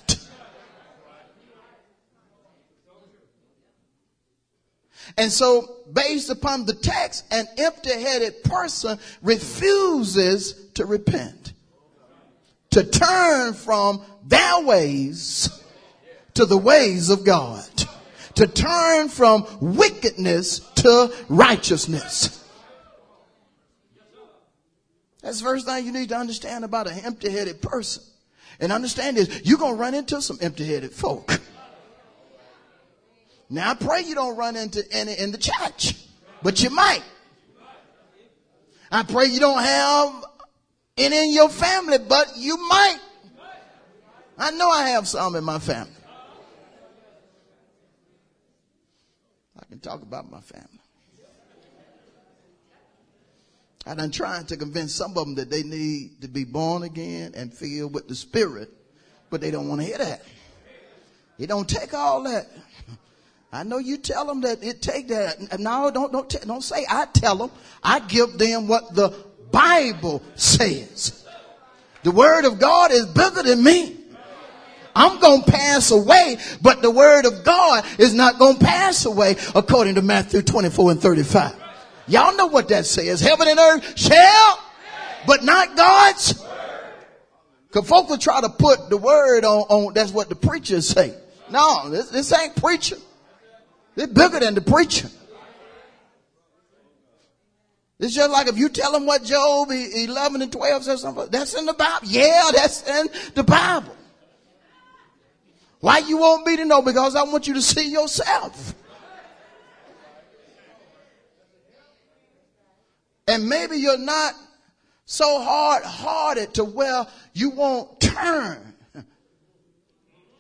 And 5.17 5.31
so, 5.31 5.77
based 5.93 6.31
upon 6.31 6.65
the 6.65 6.75
text, 6.75 7.25
an 7.31 7.47
empty 7.59 7.91
headed 7.91 8.43
person 8.45 8.99
refuses 9.23 10.69
to 10.75 10.87
repent, 10.87 11.53
to 12.71 12.85
turn 12.85 13.55
from 13.55 14.03
their 14.25 14.61
ways 14.61 15.63
to 16.35 16.47
the 16.47 16.57
ways 16.57 17.11
of 17.11 17.25
God, 17.25 17.69
to 18.35 18.47
turn 18.47 19.09
from 19.09 19.47
wickedness 19.61 20.61
to 20.77 21.13
righteousness. 21.29 22.39
That's 25.23 25.39
the 25.39 25.45
first 25.45 25.67
thing 25.67 25.87
you 25.87 25.93
need 25.93 26.09
to 26.09 26.17
understand 26.17 26.65
about 26.65 26.89
an 26.89 26.99
empty 27.05 27.31
headed 27.31 27.63
person. 27.63 28.03
And 28.61 28.73
understand 28.73 29.17
this, 29.17 29.43
you're 29.45 29.59
going 29.59 29.75
to 29.75 29.81
run 29.81 29.95
into 29.95 30.21
some 30.21 30.39
empty 30.41 30.65
headed 30.65 30.93
folk. 30.93 31.41
Now 33.53 33.73
I 33.73 33.75
pray 33.75 34.01
you 34.01 34.15
don't 34.15 34.35
run 34.35 34.57
into 34.57 34.83
any 34.91 35.13
in 35.13 35.31
the 35.31 35.37
church, 35.37 35.95
but 36.43 36.63
you 36.63 36.71
might. 36.71 37.03
I 38.91 39.03
pray 39.03 39.27
you 39.27 39.41
don't 39.41 39.63
have 39.63 40.25
any 40.97 41.25
in 41.25 41.35
your 41.35 41.51
family, 41.51 41.99
but 41.99 42.33
you 42.39 42.57
might. 42.57 42.99
I 44.39 44.53
know 44.53 44.71
I 44.71 44.89
have 44.89 45.07
some 45.07 45.37
in 45.37 45.45
my 45.45 45.59
family. 45.59 45.93
I 49.61 49.65
can 49.69 49.81
talk 49.81 50.01
about 50.01 50.31
my 50.31 50.41
family. 50.41 50.69
I 53.85 53.95
done 53.95 54.13
trying 54.13 54.47
to 54.47 54.57
convince 54.57 54.95
some 54.95 55.11
of 55.11 55.27
them 55.27 55.35
that 55.35 55.51
they 55.51 55.63
need 55.63 56.23
to 56.23 56.29
be 56.29 56.45
born 56.45 56.85
again 56.85 57.33
and 57.35 57.53
filled 57.53 57.93
with 57.93 58.09
the 58.09 58.15
Spirit, 58.15 58.71
but 59.29 59.43
they 59.43 59.51
don't 59.51 59.69
want 59.69 59.83
to 59.83 59.87
hear 59.87 59.99
that. 59.99 60.23
It 61.39 61.49
don't 61.49 61.69
take 61.69 61.93
all 61.93 62.23
that. 62.23 62.47
I 63.53 63.65
know 63.65 63.77
you 63.77 63.99
tell 63.99 64.27
them 64.27 64.41
that 64.43 64.63
it 64.65 64.81
take 64.81 65.09
that. 65.09 65.61
No, 65.61 65.91
don't 65.91 66.11
don't 66.11 66.29
don't 66.47 66.63
say 66.63 66.87
I 66.89 67.05
tell 67.07 67.37
them. 67.37 67.51
I 67.83 68.01
give 68.01 68.39
them 68.39 68.67
what 68.67 68.95
the 68.95 69.11
Bible 69.51 70.23
says. 70.35 71.27
The 72.03 72.11
Word 72.11 72.47
of 72.47 72.59
God 72.59 72.91
is 72.91 73.07
bigger 73.07 73.43
than 73.43 73.63
me. 73.63 73.99
I'm 74.95 75.21
going 75.21 75.43
to 75.43 75.51
pass 75.51 75.91
away, 75.91 76.39
but 76.61 76.83
the 76.83 76.91
Word 76.91 77.27
of 77.27 77.45
God 77.45 77.85
is 77.99 78.13
not 78.15 78.39
going 78.39 78.59
to 78.59 78.65
pass 78.65 79.05
away, 79.05 79.37
according 79.55 79.95
to 79.95 80.03
Matthew 80.03 80.43
24 80.43 80.91
and 80.93 81.01
35. 81.01 81.55
Y'all 82.09 82.37
know 82.37 82.47
what 82.47 82.69
that 82.69 82.85
says. 82.85 83.21
Heaven 83.21 83.49
and 83.49 83.59
earth 83.59 83.99
shall, 83.99 84.63
but 85.27 85.45
not 85.45 85.77
God's. 85.77 86.45
Cause 87.71 87.89
folks 87.89 88.11
will 88.11 88.19
try 88.19 88.43
to 88.43 88.51
put 88.51 88.91
the 88.91 88.99
word 88.99 89.47
on, 89.47 89.63
on 89.63 89.95
that's 89.95 90.13
what 90.13 90.29
the 90.29 90.35
preachers 90.35 90.87
say. 90.87 91.15
No, 91.51 91.89
this, 91.89 92.11
this 92.11 92.31
ain't 92.39 92.55
preaching. 92.57 92.99
They're 93.95 94.07
bigger 94.07 94.41
than 94.41 94.55
the 94.55 94.61
preacher. 94.61 95.09
It's 97.99 98.15
just 98.15 98.31
like 98.31 98.49
if 98.49 98.59
you 98.59 98.69
tell 98.69 98.93
them 98.93 99.07
what 99.07 99.23
Job 99.23 99.71
11 99.71 100.43
and 100.43 100.51
12 100.51 100.85
says 100.85 101.03
something, 101.03 101.29
that's 101.31 101.55
in 101.55 101.67
the 101.67 101.73
Bible. 101.73 102.09
Yeah, 102.09 102.51
that's 102.53 102.89
in 102.89 103.07
the 103.35 103.45
Bible. 103.45 103.97
Why 105.79 105.99
you 105.99 106.19
want 106.19 106.47
me 106.47 106.57
to 106.57 106.65
know? 106.65 106.83
Because 106.83 107.15
I 107.15 107.23
want 107.23 107.47
you 107.47 107.55
to 107.55 107.63
see 107.63 107.91
yourself. 107.91 108.75
And 113.29 113.49
maybe 113.49 113.77
you're 113.77 113.99
not 113.99 114.35
so 115.05 115.41
hard 115.43 115.85
hearted 115.85 116.55
to 116.55 116.65
where 116.65 117.07
you 117.35 117.51
won't 117.51 118.01
turn 118.01 118.75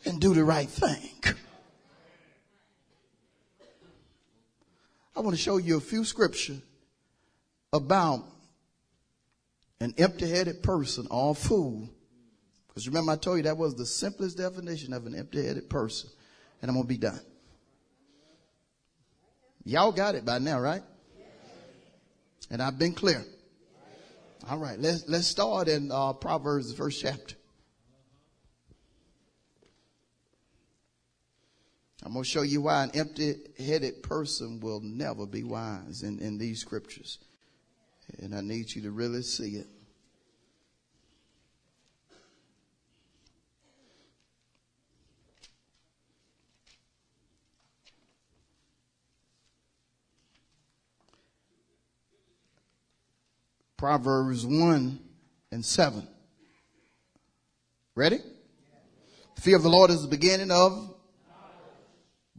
and 0.04 0.20
do 0.20 0.34
the 0.34 0.42
right 0.42 0.68
thing. 0.68 1.10
I 5.14 5.20
want 5.20 5.36
to 5.36 5.42
show 5.42 5.58
you 5.58 5.76
a 5.76 5.80
few 5.80 6.04
scripture 6.04 6.56
about 7.72 8.24
an 9.80 9.94
empty 9.98 10.28
headed 10.28 10.62
person 10.62 11.06
or 11.10 11.34
fool. 11.34 11.90
Because 12.68 12.86
remember, 12.86 13.12
I 13.12 13.16
told 13.16 13.38
you 13.38 13.42
that 13.44 13.56
was 13.56 13.74
the 13.74 13.84
simplest 13.84 14.38
definition 14.38 14.92
of 14.92 15.06
an 15.06 15.14
empty 15.14 15.44
headed 15.44 15.68
person. 15.68 16.08
And 16.60 16.70
I'm 16.70 16.76
going 16.76 16.84
to 16.84 16.88
be 16.88 16.98
done. 16.98 17.20
Y'all 19.64 19.92
got 19.92 20.14
it 20.14 20.24
by 20.24 20.38
now, 20.38 20.60
right? 20.60 20.82
And 22.50 22.62
I've 22.62 22.78
been 22.78 22.94
clear. 22.94 23.24
All 24.48 24.58
right, 24.58 24.78
let's, 24.78 25.08
let's 25.08 25.26
start 25.26 25.68
in 25.68 25.90
uh, 25.92 26.14
Proverbs, 26.14 26.70
the 26.70 26.76
first 26.76 27.00
chapter. 27.00 27.36
I'm 32.04 32.14
going 32.14 32.24
to 32.24 32.28
show 32.28 32.42
you 32.42 32.62
why 32.62 32.84
an 32.84 32.90
empty 32.94 33.36
headed 33.56 34.02
person 34.02 34.58
will 34.58 34.80
never 34.80 35.24
be 35.24 35.44
wise 35.44 36.02
in, 36.02 36.18
in 36.18 36.36
these 36.36 36.60
scriptures. 36.60 37.18
And 38.18 38.34
I 38.34 38.40
need 38.40 38.74
you 38.74 38.82
to 38.82 38.90
really 38.90 39.22
see 39.22 39.56
it. 39.56 39.66
Proverbs 53.76 54.46
1 54.46 55.00
and 55.50 55.64
7. 55.64 56.06
Ready? 57.94 58.18
The 59.34 59.40
fear 59.40 59.56
of 59.56 59.62
the 59.62 59.68
Lord 59.68 59.90
is 59.90 60.02
the 60.02 60.08
beginning 60.08 60.50
of 60.52 60.91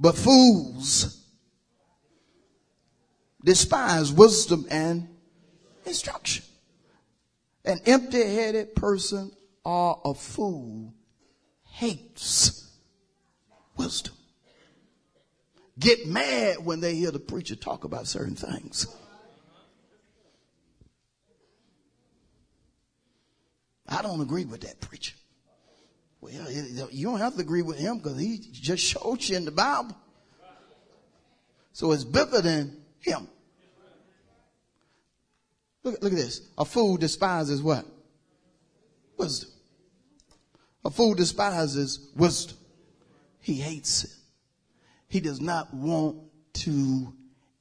but 0.03 0.17
fools 0.17 1.25
despise 3.41 4.11
wisdom 4.11 4.65
and 4.69 5.07
instruction. 5.85 6.43
An 7.63 7.79
empty 7.85 8.21
headed 8.21 8.75
person 8.75 9.31
or 9.63 10.01
a 10.03 10.13
fool 10.13 10.93
hates 11.63 12.69
wisdom. 13.77 14.13
Get 15.79 16.05
mad 16.05 16.57
when 16.65 16.81
they 16.81 16.95
hear 16.95 17.11
the 17.11 17.19
preacher 17.19 17.55
talk 17.55 17.85
about 17.85 18.05
certain 18.05 18.35
things. 18.35 18.85
I 23.87 24.01
don't 24.01 24.19
agree 24.19 24.43
with 24.43 24.61
that 24.61 24.81
preacher. 24.81 25.15
Well, 26.23 26.49
you 26.91 27.05
don't 27.05 27.19
have 27.19 27.35
to 27.35 27.41
agree 27.41 27.63
with 27.63 27.77
him 27.77 27.97
because 27.97 28.17
he 28.17 28.37
just 28.37 28.81
showed 28.81 29.21
you 29.23 29.35
in 29.35 29.43
the 29.43 29.51
Bible. 29.51 29.97
So 31.73 31.91
it's 31.91 32.05
bigger 32.05 32.41
than 32.41 32.77
him. 32.99 33.27
Look, 35.83 36.01
look 36.01 36.13
at 36.13 36.17
this. 36.17 36.47
A 36.57 36.63
fool 36.63 36.95
despises 36.95 37.61
what? 37.61 37.85
Wisdom. 39.17 39.49
A 40.85 40.89
fool 40.89 41.13
despises 41.13 42.07
wisdom. 42.15 42.57
He 43.41 43.55
hates 43.55 44.05
it. 44.05 44.11
He 45.09 45.19
does 45.19 45.41
not 45.41 45.73
want 45.73 46.19
to 46.53 47.13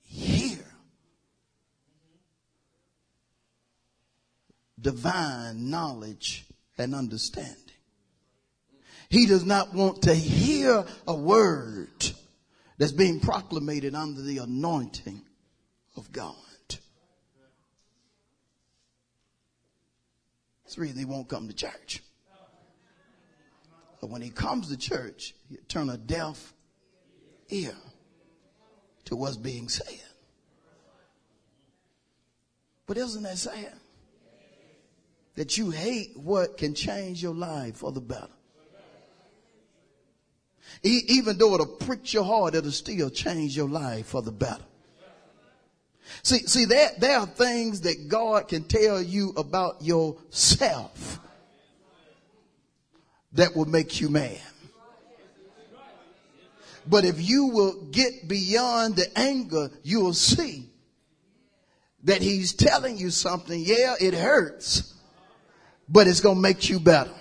hear 0.03 0.65
divine 4.81 5.69
knowledge 5.69 6.47
and 6.79 6.95
understanding. 6.95 7.57
He 9.13 9.27
does 9.27 9.45
not 9.45 9.75
want 9.75 10.03
to 10.05 10.15
hear 10.15 10.87
a 11.07 11.15
word 11.15 12.13
that's 12.79 12.93
being 12.93 13.21
proclamated 13.21 13.95
under 13.95 14.23
the 14.23 14.39
anointing 14.39 15.21
of 15.99 16.11
God. 16.13 16.35
That's 20.65 20.77
the 20.77 20.81
reason 20.81 20.99
he 20.99 21.05
won't 21.05 21.29
come 21.29 21.47
to 21.47 21.55
church. 21.55 22.03
But 24.01 24.09
when 24.09 24.23
he 24.23 24.31
comes 24.31 24.71
to 24.71 24.79
church, 24.79 25.35
he 25.51 25.59
turn 25.69 25.91
a 25.91 25.99
deaf 25.99 26.55
ear 27.51 27.75
to 29.05 29.15
what's 29.15 29.37
being 29.37 29.69
said. 29.69 30.01
But 32.87 32.97
isn't 32.97 33.25
that 33.25 33.37
sad? 33.37 33.75
That 35.35 35.59
you 35.59 35.69
hate 35.69 36.17
what 36.17 36.57
can 36.57 36.75
change 36.75 37.23
your 37.23 37.35
life 37.35 37.77
for 37.77 37.93
the 37.93 38.01
better. 38.01 38.29
Even 40.83 41.39
though 41.39 41.55
it'll 41.55 41.67
prick 41.67 42.13
your 42.13 42.25
heart, 42.25 42.55
it'll 42.55 42.73
still 42.73 43.11
change 43.11 43.57
your 43.57 43.69
life 43.69 44.07
for 44.07 44.23
the 44.23 44.33
better. 44.33 44.65
See, 46.23 46.39
see, 46.39 46.65
there, 46.65 46.91
there 46.99 47.19
are 47.19 47.27
things 47.27 47.83
that 47.83 48.09
God 48.09 48.49
can 48.49 48.65
tell 48.65 49.01
you 49.01 49.31
about 49.37 49.83
yourself 49.83 51.21
that 53.33 53.57
will 53.57 53.67
make 53.67 54.01
you 54.01 54.09
mad. 54.09 54.41
But 56.87 57.05
if 57.05 57.21
you 57.21 57.47
will 57.47 57.85
get 57.91 58.29
beyond 58.29 58.97
the 58.97 59.07
anger, 59.17 59.71
you 59.83 60.01
will 60.01 60.15
see 60.15 60.69
that 62.05 62.21
he's 62.21 62.53
telling 62.53 62.99
you 62.99 63.11
something. 63.11 63.61
Yeah, 63.65 63.95
it 64.01 64.15
hurts, 64.15 64.95
but 65.89 66.09
it's 66.09 66.21
going 66.21 66.37
to 66.37 66.43
make 66.43 66.69
you 66.69 66.81
better. 66.81 67.13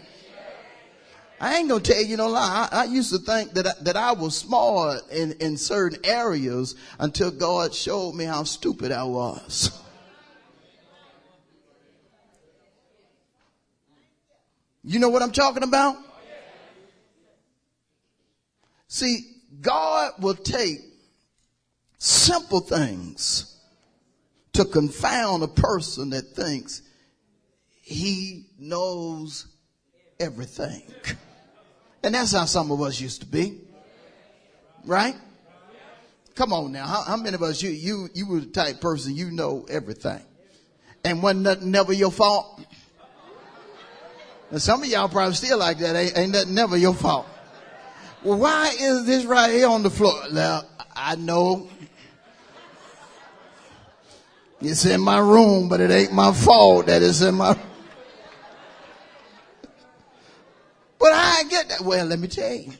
I 1.41 1.55
ain't 1.55 1.69
gonna 1.69 1.81
tell 1.81 2.03
you 2.03 2.17
no 2.17 2.27
lie. 2.27 2.69
I, 2.71 2.81
I 2.81 2.83
used 2.83 3.11
to 3.11 3.17
think 3.17 3.53
that 3.53 3.65
I, 3.65 3.71
that 3.81 3.97
I 3.97 4.11
was 4.11 4.37
smart 4.37 5.09
in, 5.09 5.31
in 5.39 5.57
certain 5.57 5.99
areas 6.05 6.75
until 6.99 7.31
God 7.31 7.73
showed 7.73 8.13
me 8.13 8.25
how 8.25 8.43
stupid 8.43 8.91
I 8.91 9.03
was. 9.03 9.77
You 14.83 14.97
know 14.97 15.09
what 15.09 15.21
I'm 15.21 15.31
talking 15.31 15.61
about? 15.61 15.95
See, 18.87 19.27
God 19.61 20.13
will 20.17 20.33
take 20.33 20.79
simple 21.99 22.61
things 22.61 23.61
to 24.53 24.65
confound 24.65 25.43
a 25.43 25.47
person 25.47 26.09
that 26.09 26.33
thinks 26.35 26.81
he 27.79 28.47
knows 28.57 29.45
everything. 30.19 30.81
And 32.03 32.15
that's 32.15 32.31
how 32.31 32.45
some 32.45 32.71
of 32.71 32.81
us 32.81 32.99
used 32.99 33.21
to 33.21 33.27
be. 33.27 33.59
Right? 34.85 35.15
Come 36.35 36.53
on 36.53 36.71
now. 36.71 36.87
How, 36.87 37.03
how, 37.03 37.17
many 37.17 37.35
of 37.35 37.43
us, 37.43 37.61
you, 37.61 37.69
you, 37.69 38.09
you 38.13 38.27
were 38.27 38.39
the 38.39 38.47
type 38.47 38.81
person, 38.81 39.15
you 39.15 39.31
know 39.31 39.65
everything. 39.69 40.21
And 41.03 41.21
wasn't 41.21 41.41
nothing 41.41 41.71
never 41.71 41.93
your 41.93 42.11
fault? 42.11 42.65
And 44.49 44.61
some 44.61 44.81
of 44.81 44.89
y'all 44.89 45.09
probably 45.09 45.35
still 45.35 45.59
like 45.59 45.77
that. 45.79 45.95
Ain't, 45.95 46.17
ain't 46.17 46.31
nothing 46.31 46.55
never 46.55 46.77
your 46.77 46.93
fault. 46.93 47.27
Well, 48.23 48.37
why 48.37 48.75
is 48.79 49.05
this 49.05 49.25
right 49.25 49.51
here 49.51 49.67
on 49.67 49.83
the 49.83 49.89
floor? 49.89 50.13
Now, 50.31 50.63
I 50.95 51.15
know 51.15 51.69
it's 54.59 54.85
in 54.85 55.01
my 55.01 55.19
room, 55.19 55.69
but 55.69 55.79
it 55.79 55.89
ain't 55.89 56.13
my 56.13 56.31
fault 56.33 56.87
that 56.87 57.01
it's 57.01 57.21
in 57.21 57.35
my 57.35 57.57
But 61.01 61.13
I 61.13 61.43
get 61.49 61.69
that. 61.69 61.70
Well, 61.81 62.05
let 62.05 62.19
me 62.19 62.27
tell 62.27 62.53
you. 62.53 62.73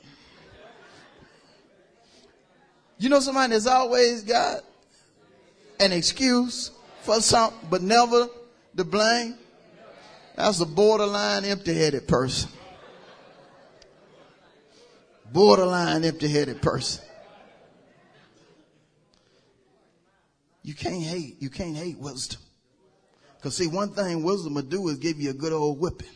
You 2.98 3.10
know 3.10 3.20
somebody 3.20 3.54
that's 3.54 3.66
always 3.66 4.24
got 4.24 4.62
an 5.80 5.92
excuse 5.92 6.72
for 7.02 7.20
something, 7.20 7.68
but 7.70 7.82
never 7.82 8.28
the 8.76 8.86
blame? 8.86 9.36
That's 10.36 10.60
a 10.60 10.66
borderline 10.66 11.44
empty 11.46 11.74
headed 11.74 12.08
person. 12.08 12.50
Borderline 15.32 16.04
empty 16.04 16.28
headed 16.28 16.62
person. 16.62 17.04
You 20.64 20.76
can't 20.76 21.02
hate, 21.02 21.38
you 21.40 21.50
can't 21.50 21.76
hate 21.76 21.98
wisdom. 21.98 22.40
Cause 23.42 23.58
see, 23.58 23.66
one 23.66 23.90
thing 23.90 24.22
wisdom 24.22 24.54
will 24.54 24.62
do 24.62 24.88
is 24.90 24.98
give 24.98 25.20
you 25.20 25.32
a 25.32 25.34
good 25.34 25.54
old 25.54 25.80
whipping. 25.80 26.08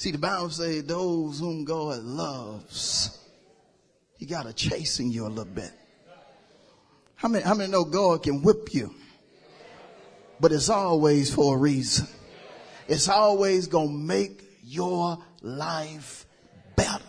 See, 0.00 0.12
the 0.12 0.16
Bible 0.16 0.48
says 0.48 0.84
those 0.84 1.40
whom 1.40 1.66
God 1.66 2.02
loves, 2.02 3.18
he 4.16 4.24
got 4.24 4.46
to 4.46 4.54
chasing 4.54 5.10
you 5.10 5.26
a 5.26 5.28
little 5.28 5.44
bit. 5.44 5.72
How 7.16 7.28
many, 7.28 7.44
how 7.44 7.52
many 7.52 7.70
know 7.70 7.84
God 7.84 8.22
can 8.22 8.40
whip 8.40 8.72
you? 8.72 8.94
But 10.40 10.52
it's 10.52 10.70
always 10.70 11.34
for 11.34 11.54
a 11.54 11.58
reason. 11.58 12.06
It's 12.88 13.10
always 13.10 13.66
going 13.66 13.88
to 13.88 13.92
make 13.92 14.42
your 14.64 15.18
life 15.42 16.24
better. 16.76 17.04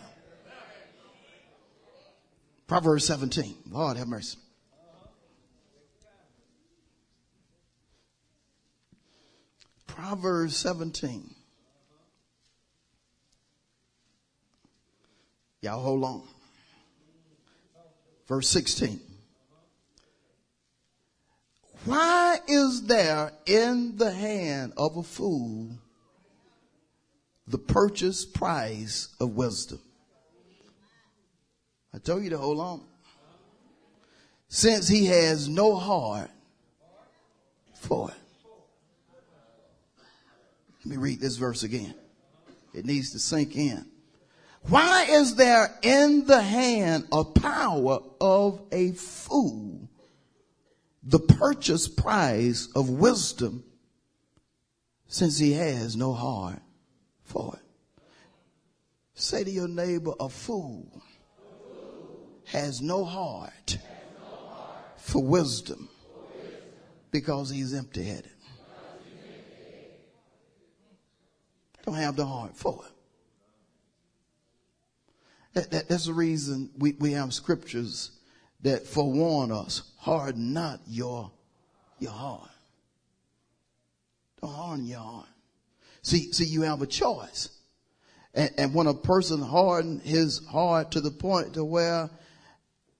Proverbs 2.66 3.06
17. 3.06 3.56
Lord 3.70 3.96
have 3.96 4.06
mercy. 4.06 4.36
Proverbs 9.86 10.58
17. 10.58 11.36
Y'all 15.62 15.80
hold 15.80 16.02
on. 16.02 16.22
Verse 18.26 18.48
16. 18.48 19.00
Why 21.84 22.38
is 22.46 22.82
there 22.82 23.32
in 23.46 23.96
the 23.96 24.12
hand 24.12 24.72
of 24.76 24.96
a 24.96 25.02
fool 25.02 25.70
the 27.46 27.58
purchase 27.58 28.24
price 28.24 29.08
of 29.20 29.36
wisdom? 29.36 29.80
I 31.94 31.98
told 31.98 32.24
you 32.24 32.30
to 32.30 32.38
hold 32.38 32.58
on. 32.58 32.80
Since 34.48 34.88
he 34.88 35.06
has 35.06 35.48
no 35.48 35.76
heart 35.76 36.30
for 37.74 38.10
it. 38.10 38.16
Let 40.84 40.86
me 40.86 40.96
read 40.96 41.20
this 41.20 41.36
verse 41.36 41.62
again. 41.62 41.94
It 42.74 42.84
needs 42.84 43.12
to 43.12 43.18
sink 43.18 43.56
in. 43.56 43.91
Why 44.68 45.06
is 45.08 45.34
there 45.34 45.76
in 45.82 46.26
the 46.26 46.40
hand 46.40 47.08
a 47.12 47.24
power 47.24 48.00
of 48.20 48.62
a 48.70 48.92
fool 48.92 49.88
the 51.02 51.18
purchase 51.18 51.88
price 51.88 52.68
of 52.74 52.88
wisdom 52.88 53.64
since 55.08 55.38
he 55.38 55.52
has 55.52 55.96
no 55.96 56.12
heart 56.12 56.62
for 57.24 57.54
it? 57.56 58.02
Say 59.14 59.44
to 59.44 59.50
your 59.50 59.68
neighbor, 59.68 60.12
a 60.20 60.28
fool 60.28 61.02
has 62.46 62.80
no 62.80 63.04
heart 63.04 63.78
for 64.96 65.22
wisdom 65.22 65.88
because 67.10 67.50
he's 67.50 67.74
empty 67.74 68.04
headed. 68.04 68.30
Don't 71.84 71.96
have 71.96 72.14
the 72.14 72.26
heart 72.26 72.56
for 72.56 72.80
it. 72.86 72.92
That, 75.54 75.70
that, 75.70 75.88
that's 75.88 76.06
the 76.06 76.14
reason 76.14 76.70
we, 76.78 76.92
we 76.92 77.12
have 77.12 77.34
scriptures 77.34 78.12
that 78.62 78.86
forewarn 78.86 79.52
us, 79.52 79.82
harden 79.98 80.52
not 80.52 80.80
your, 80.86 81.30
your 81.98 82.12
heart. 82.12 82.48
Don't 84.40 84.52
harden 84.52 84.86
your 84.86 85.00
heart. 85.00 85.26
See, 86.02 86.32
see, 86.32 86.44
you 86.44 86.62
have 86.62 86.82
a 86.82 86.86
choice. 86.86 87.50
And, 88.34 88.50
and 88.56 88.74
when 88.74 88.86
a 88.86 88.94
person 88.94 89.40
hardens 89.42 90.02
his 90.04 90.44
heart 90.46 90.92
to 90.92 91.00
the 91.00 91.10
point 91.10 91.54
to 91.54 91.64
where 91.64 92.10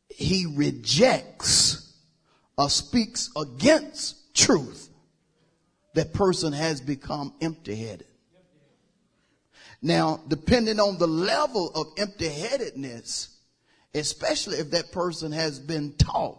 he 0.09 0.47
rejects 0.47 1.95
or 2.59 2.69
speaks 2.69 3.31
against 3.37 4.35
truth, 4.35 4.91
that 5.95 6.13
person 6.13 6.53
has 6.53 6.81
become 6.81 7.33
empty 7.41 7.75
headed. 7.77 8.07
Now, 9.83 10.21
depending 10.29 10.79
on 10.79 10.99
the 10.99 11.09
level 11.09 11.71
of 11.75 11.89
empty 11.99 12.29
headedness, 12.29 13.37
especially 13.93 14.59
if 14.59 14.71
that 14.71 14.93
person 14.93 15.33
has 15.33 15.59
been 15.59 15.95
taught 15.95 16.39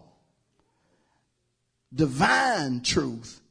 divine 1.93 2.81
truth, 2.81 3.41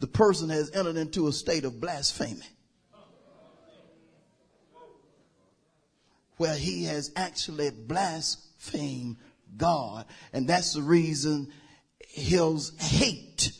the 0.00 0.06
person 0.06 0.48
has 0.48 0.70
entered 0.74 0.96
into 0.96 1.28
a 1.28 1.32
state 1.32 1.64
of 1.64 1.78
blasphemy. 1.78 2.40
Where 6.38 6.56
he 6.56 6.84
has 6.84 7.12
actually 7.14 7.70
blasphemed 7.70 9.18
God. 9.56 10.06
And 10.32 10.48
that's 10.48 10.72
the 10.72 10.82
reason 10.82 11.52
his 12.00 12.72
hate 12.80 13.52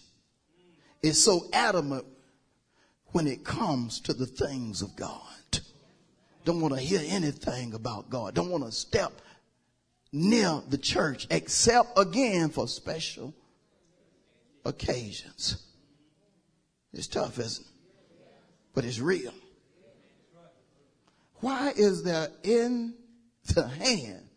is 1.02 1.22
so 1.22 1.48
adamant 1.52 2.06
when 3.08 3.26
it 3.26 3.44
comes 3.44 4.00
to 4.00 4.14
the 4.14 4.26
things 4.26 4.80
of 4.80 4.96
God 4.96 5.20
don't 6.44 6.60
want 6.60 6.74
to 6.74 6.80
hear 6.80 7.00
anything 7.04 7.74
about 7.74 8.10
God, 8.10 8.34
don't 8.34 8.50
want 8.50 8.64
to 8.64 8.72
step 8.72 9.12
near 10.12 10.60
the 10.68 10.78
church 10.78 11.26
except 11.30 11.98
again 11.98 12.50
for 12.50 12.68
special 12.68 13.34
occasions. 14.64 15.64
It's 16.92 17.06
tough, 17.06 17.38
isn't 17.38 17.64
it? 17.64 17.72
But 18.74 18.84
it's 18.84 18.98
real. 19.00 19.32
Why 21.36 21.72
is 21.74 22.02
there 22.02 22.28
in 22.42 22.94
the 23.54 23.66
hand 23.66 24.28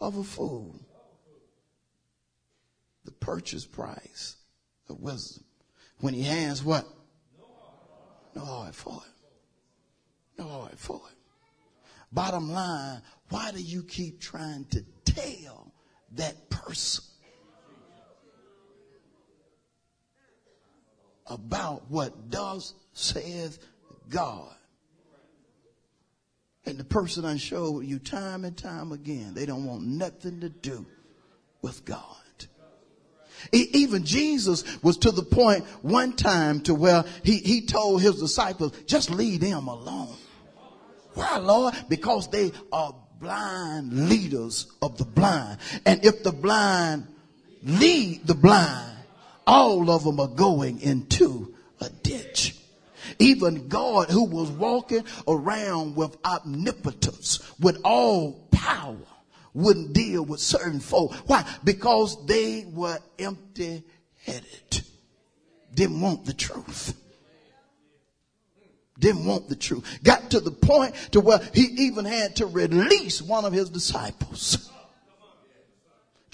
of 0.00 0.16
a 0.16 0.24
fool 0.24 0.80
the 3.04 3.10
purchase 3.12 3.66
price 3.66 4.36
of 4.88 5.00
wisdom 5.00 5.44
when 6.00 6.14
he 6.14 6.22
has 6.22 6.64
what? 6.64 6.86
No 8.34 8.44
heart 8.44 8.74
for 8.74 9.02
it. 9.04 10.40
No 10.42 10.48
heart 10.48 10.78
for 10.78 11.02
it. 11.10 11.13
Bottom 12.14 12.52
line, 12.52 13.02
why 13.30 13.50
do 13.50 13.60
you 13.60 13.82
keep 13.82 14.20
trying 14.20 14.66
to 14.66 14.84
tell 15.04 15.72
that 16.12 16.48
person 16.48 17.04
about 21.26 21.90
what 21.90 22.30
does 22.30 22.74
saith 22.92 23.58
God? 24.08 24.54
And 26.66 26.78
the 26.78 26.84
person 26.84 27.24
I 27.24 27.36
showed 27.36 27.80
you 27.80 27.98
time 27.98 28.44
and 28.44 28.56
time 28.56 28.92
again, 28.92 29.34
they 29.34 29.44
don't 29.44 29.64
want 29.64 29.82
nothing 29.82 30.40
to 30.40 30.48
do 30.48 30.86
with 31.62 31.84
God. 31.84 31.98
Even 33.52 34.04
Jesus 34.04 34.64
was 34.82 34.96
to 34.98 35.10
the 35.10 35.22
point 35.22 35.64
one 35.82 36.12
time 36.12 36.60
to 36.62 36.74
where 36.74 37.04
he, 37.24 37.38
he 37.38 37.66
told 37.66 38.00
his 38.00 38.20
disciples, 38.20 38.72
just 38.86 39.10
leave 39.10 39.40
them 39.40 39.66
alone. 39.66 40.16
Why, 41.14 41.38
Lord? 41.38 41.74
Because 41.88 42.28
they 42.28 42.52
are 42.72 42.94
blind 43.20 44.08
leaders 44.08 44.66
of 44.82 44.98
the 44.98 45.04
blind. 45.04 45.58
And 45.86 46.04
if 46.04 46.22
the 46.22 46.32
blind 46.32 47.06
lead 47.62 48.26
the 48.26 48.34
blind, 48.34 48.98
all 49.46 49.90
of 49.90 50.04
them 50.04 50.20
are 50.20 50.28
going 50.28 50.80
into 50.80 51.54
a 51.80 51.88
ditch. 51.88 52.56
Even 53.18 53.68
God, 53.68 54.10
who 54.10 54.24
was 54.24 54.50
walking 54.50 55.04
around 55.28 55.96
with 55.96 56.16
omnipotence, 56.24 57.40
with 57.60 57.78
all 57.84 58.48
power, 58.50 58.96
wouldn't 59.52 59.92
deal 59.92 60.24
with 60.24 60.40
certain 60.40 60.80
folk. 60.80 61.14
Why? 61.26 61.44
Because 61.62 62.26
they 62.26 62.64
were 62.72 62.98
empty 63.18 63.84
headed. 64.24 64.82
Didn't 65.72 66.00
want 66.00 66.24
the 66.24 66.32
truth. 66.32 66.98
Didn't 68.98 69.24
want 69.24 69.48
the 69.48 69.56
truth. 69.56 69.98
Got 70.04 70.30
to 70.30 70.40
the 70.40 70.52
point 70.52 70.94
to 71.12 71.20
where 71.20 71.40
he 71.52 71.62
even 71.62 72.04
had 72.04 72.36
to 72.36 72.46
release 72.46 73.20
one 73.20 73.44
of 73.44 73.52
his 73.52 73.70
disciples 73.70 74.70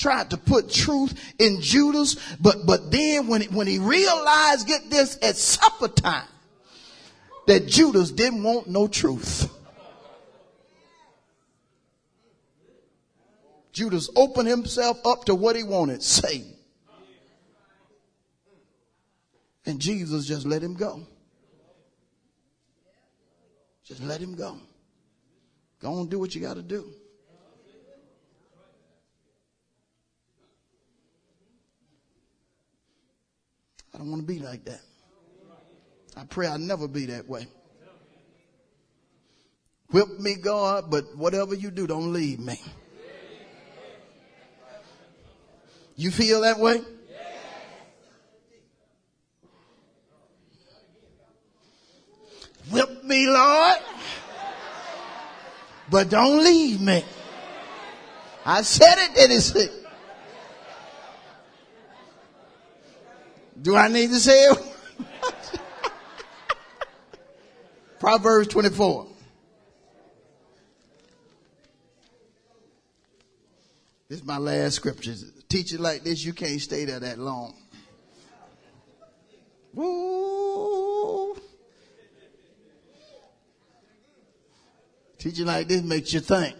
tried 0.01 0.31
to 0.31 0.39
put 0.39 0.71
truth 0.71 1.35
in 1.39 1.61
Judas, 1.61 2.17
but, 2.41 2.65
but 2.67 2.91
then 2.91 3.29
when, 3.29 3.43
when 3.53 3.67
he 3.67 3.79
realized, 3.79 4.67
get 4.67 4.89
this, 4.89 5.19
at 5.23 5.37
supper 5.37 5.89
time, 5.89 6.27
that 7.47 7.67
Judas 7.67 8.11
didn't 8.11 8.43
want 8.43 8.67
no 8.67 8.89
truth. 8.89 9.55
Judas 13.73 14.11
opened 14.17 14.49
himself 14.49 14.99
up 15.07 15.27
to 15.27 15.35
what 15.35 15.55
he 15.55 15.63
wanted, 15.63 16.03
Satan. 16.03 16.55
And 19.67 19.79
Jesus 19.79 20.27
just 20.27 20.47
let 20.47 20.63
him 20.63 20.75
go. 20.75 21.07
Just 23.91 24.05
let 24.05 24.21
him 24.21 24.37
go. 24.37 24.57
Go 25.81 25.99
and 25.99 26.09
do 26.09 26.21
what 26.21 26.33
you 26.33 26.41
got 26.41 26.55
to 26.55 26.63
do. 26.63 26.93
I 33.93 33.99
don't 33.99 34.09
want 34.09 34.23
to 34.23 34.27
be 34.33 34.39
like 34.39 34.65
that. 34.67 34.81
I 36.17 36.23
pray 36.23 36.47
I'll 36.47 36.57
never 36.57 36.87
be 36.87 37.07
that 37.07 37.29
way. 37.29 37.49
Whip 39.91 40.21
me, 40.21 40.37
God, 40.37 40.89
but 40.89 41.17
whatever 41.17 41.57
you 41.57 41.73
do, 41.73 41.89
don't 41.89 42.13
leave 42.13 42.39
me. 42.39 42.61
You 45.97 46.13
feel 46.13 46.43
that 46.43 46.61
way? 46.61 46.81
Whip 52.71 53.05
me, 53.05 53.27
Lord, 53.27 53.79
but 55.91 56.09
don't 56.09 56.45
leave 56.45 56.81
me. 56.81 57.05
I 58.47 58.63
said 58.63 58.95
it, 58.99 59.15
did 59.15 59.31
it 59.31 59.41
say? 59.41 59.69
Do 63.61 63.77
I 63.77 63.89
need 63.89 64.11
to 64.11 64.21
say 64.21 64.45
it? 64.45 64.59
Proverbs 67.99 68.49
24. 68.49 69.07
This 74.09 74.21
is 74.21 74.25
my 74.25 74.39
last 74.39 74.77
scripture. 74.77 75.15
Teach 75.49 75.73
it 75.73 75.81
like 75.81 76.05
this, 76.05 76.25
you 76.25 76.33
can't 76.33 76.61
stay 76.61 76.85
there 76.85 77.01
that 77.01 77.19
long. 77.19 77.55
Woo. 79.75 80.10
Teaching 85.21 85.45
like 85.45 85.69
this 85.69 85.83
makes 85.83 86.15
you 86.15 86.21
think. 86.21 86.57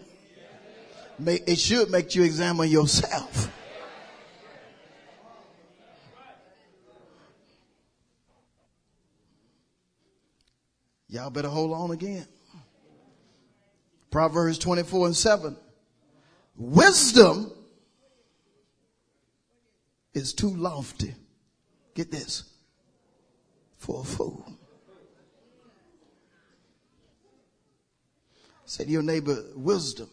It 1.25 1.57
should 1.57 1.89
make 1.89 2.13
you 2.13 2.23
examine 2.23 2.69
yourself. 2.69 3.49
Y'all 11.09 11.31
better 11.31 11.49
hold 11.49 11.73
on 11.73 11.89
again. 11.89 12.27
Proverbs 14.11 14.59
24 14.59 15.07
and 15.07 15.15
7. 15.15 15.57
Wisdom 16.55 17.51
is 20.13 20.33
too 20.33 20.55
lofty. 20.55 21.15
Get 21.95 22.11
this. 22.11 22.43
For 23.77 24.01
a 24.01 24.03
fool. 24.03 24.45
Say 28.71 28.85
to 28.85 28.89
your 28.89 29.01
neighbor, 29.03 29.43
wisdom, 29.53 30.09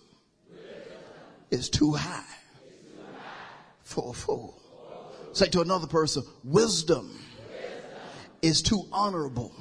is 1.49 1.71
too 1.71 1.93
high, 1.93 2.25
for 3.85 4.11
a 4.11 4.13
fool. 4.13 4.61
Say 5.33 5.47
to 5.51 5.61
another 5.61 5.87
person, 5.87 6.25
wisdom, 6.43 7.17
is 8.43 8.61
too 8.61 8.83
honorable 8.91 9.55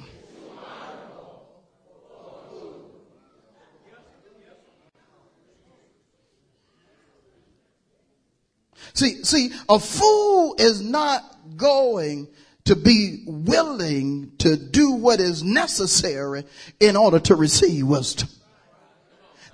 See, 8.94 9.22
see, 9.22 9.52
a 9.68 9.78
fool 9.78 10.56
is 10.58 10.80
not 10.80 11.22
going 11.56 12.26
to 12.64 12.74
be 12.74 13.22
willing 13.28 14.32
to 14.38 14.56
do 14.56 14.90
what 14.90 15.20
is 15.20 15.44
necessary 15.44 16.42
in 16.80 16.96
order 16.96 17.20
to 17.20 17.36
receive 17.36 17.86
wisdom. 17.86 18.28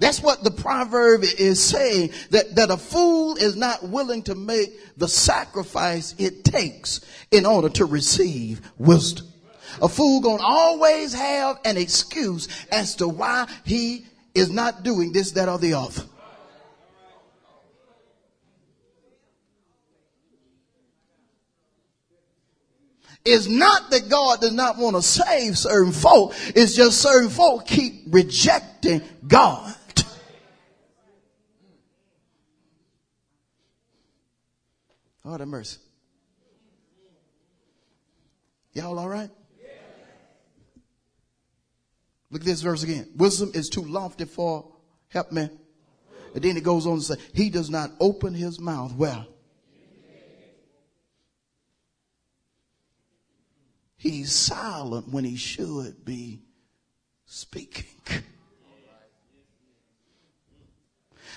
That's 0.00 0.20
what 0.20 0.42
the 0.42 0.50
proverb 0.50 1.22
is 1.22 1.62
saying, 1.62 2.11
that, 2.30 2.57
that 2.57 2.70
a 2.70 2.76
fool 2.76 3.37
is 3.37 3.57
not 3.57 3.88
willing 3.88 4.22
to 4.24 4.35
make 4.35 4.96
the 4.96 5.09
sacrifice 5.09 6.14
it 6.18 6.44
takes 6.44 7.00
in 7.30 7.46
order 7.46 7.68
to 7.70 7.85
receive 7.85 8.61
wisdom. 8.78 9.26
A 9.83 9.88
fool 9.88 10.20
gonna 10.20 10.42
always 10.42 11.12
have 11.14 11.59
an 11.64 11.76
excuse 11.76 12.48
as 12.70 12.96
to 12.96 13.09
why 13.09 13.48
he 13.64 14.07
is 14.35 14.50
not 14.50 14.83
doing 14.83 15.12
this, 15.12 15.33
that, 15.33 15.48
or 15.48 15.59
the 15.59 15.74
other. 15.74 16.02
It's 23.24 23.46
not 23.48 23.90
that 23.90 24.11
God 24.11 24.42
does 24.42 24.52
not 24.52 24.76
want 24.76 24.96
to 24.96 25.02
save 25.02 25.57
certain 25.57 25.92
folk. 25.92 26.35
It's 26.48 26.76
just 26.76 27.00
certain 27.00 27.30
folk 27.30 27.66
keep 27.66 28.02
rejecting 28.09 29.00
God. 29.26 29.74
Lord 35.24 35.40
have 35.40 35.48
mercy. 35.48 35.78
Y'all 38.72 38.98
all 38.98 39.08
right? 39.08 39.30
Look 42.30 42.42
at 42.42 42.46
this 42.46 42.62
verse 42.62 42.82
again. 42.82 43.08
Wisdom 43.16 43.52
is 43.54 43.68
too 43.68 43.82
lofty 43.82 44.24
for, 44.24 44.72
help 45.08 45.30
me. 45.30 45.48
And 46.34 46.42
then 46.42 46.56
it 46.56 46.64
goes 46.64 46.87
on 46.87 46.98
to 46.98 47.02
say, 47.02 47.14
he 47.32 47.48
does 47.48 47.70
not 47.70 47.92
open 48.00 48.34
his 48.34 48.58
mouth 48.58 48.92
well 48.94 49.28
He's 54.04 54.32
silent 54.32 55.08
when 55.08 55.24
he 55.24 55.37
should 55.37 56.04
be 56.04 56.42
speaking. 57.24 57.87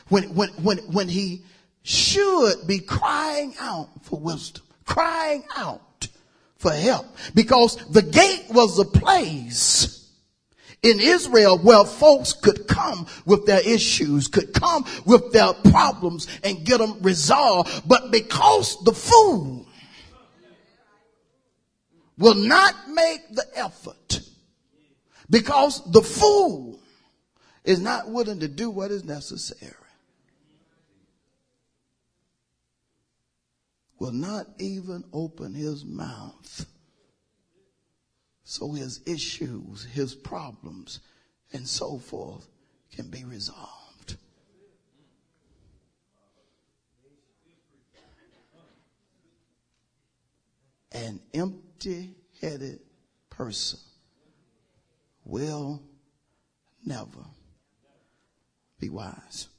When, 0.10 0.24
when, 0.36 0.50
when, 0.64 0.78
when 0.94 1.10
he 1.10 1.44
should 1.88 2.68
be 2.68 2.80
crying 2.80 3.54
out 3.62 3.88
for 4.02 4.20
wisdom, 4.20 4.62
crying 4.84 5.42
out 5.56 6.10
for 6.58 6.74
help 6.74 7.06
because 7.34 7.78
the 7.92 8.02
gate 8.02 8.44
was 8.50 8.78
a 8.78 8.84
place 8.84 10.12
in 10.84 11.00
Israel 11.00 11.58
where 11.58 11.86
folks 11.86 12.34
could 12.34 12.68
come 12.68 13.08
with 13.26 13.46
their 13.46 13.62
issues, 13.66 14.28
could 14.28 14.54
come 14.54 14.84
with 15.06 15.32
their 15.32 15.54
problems 15.54 16.28
and 16.44 16.66
get 16.66 16.80
them 16.80 17.02
resolved. 17.02 17.88
But 17.88 18.12
because 18.12 18.84
the 18.84 18.92
fool 18.92 19.66
will 22.18 22.36
not 22.36 22.76
make 22.90 23.34
the 23.34 23.46
effort 23.56 24.20
because 25.30 25.90
the 25.92 26.02
fool 26.02 26.82
is 27.64 27.80
not 27.80 28.10
willing 28.10 28.42
to 28.42 28.50
do 28.50 28.70
what 28.70 28.92
is 28.92 29.06
necessary 29.06 29.74
will 34.00 34.12
not 34.12 34.48
even 34.60 35.04
open 35.14 35.54
his 35.54 35.84
mouth 35.84 36.66
so 38.50 38.72
his 38.72 39.02
issues, 39.06 39.84
his 39.84 40.16
problems, 40.16 41.02
and 41.52 41.68
so 41.68 41.98
forth 41.98 42.48
can 42.96 43.10
be 43.10 43.26
resolved. 43.26 44.16
An 50.94 51.20
empty 51.34 52.16
headed 52.40 52.80
person 53.30 53.80
will 55.26 55.84
never 56.86 57.26
be 58.80 58.88
wise. 58.88 59.50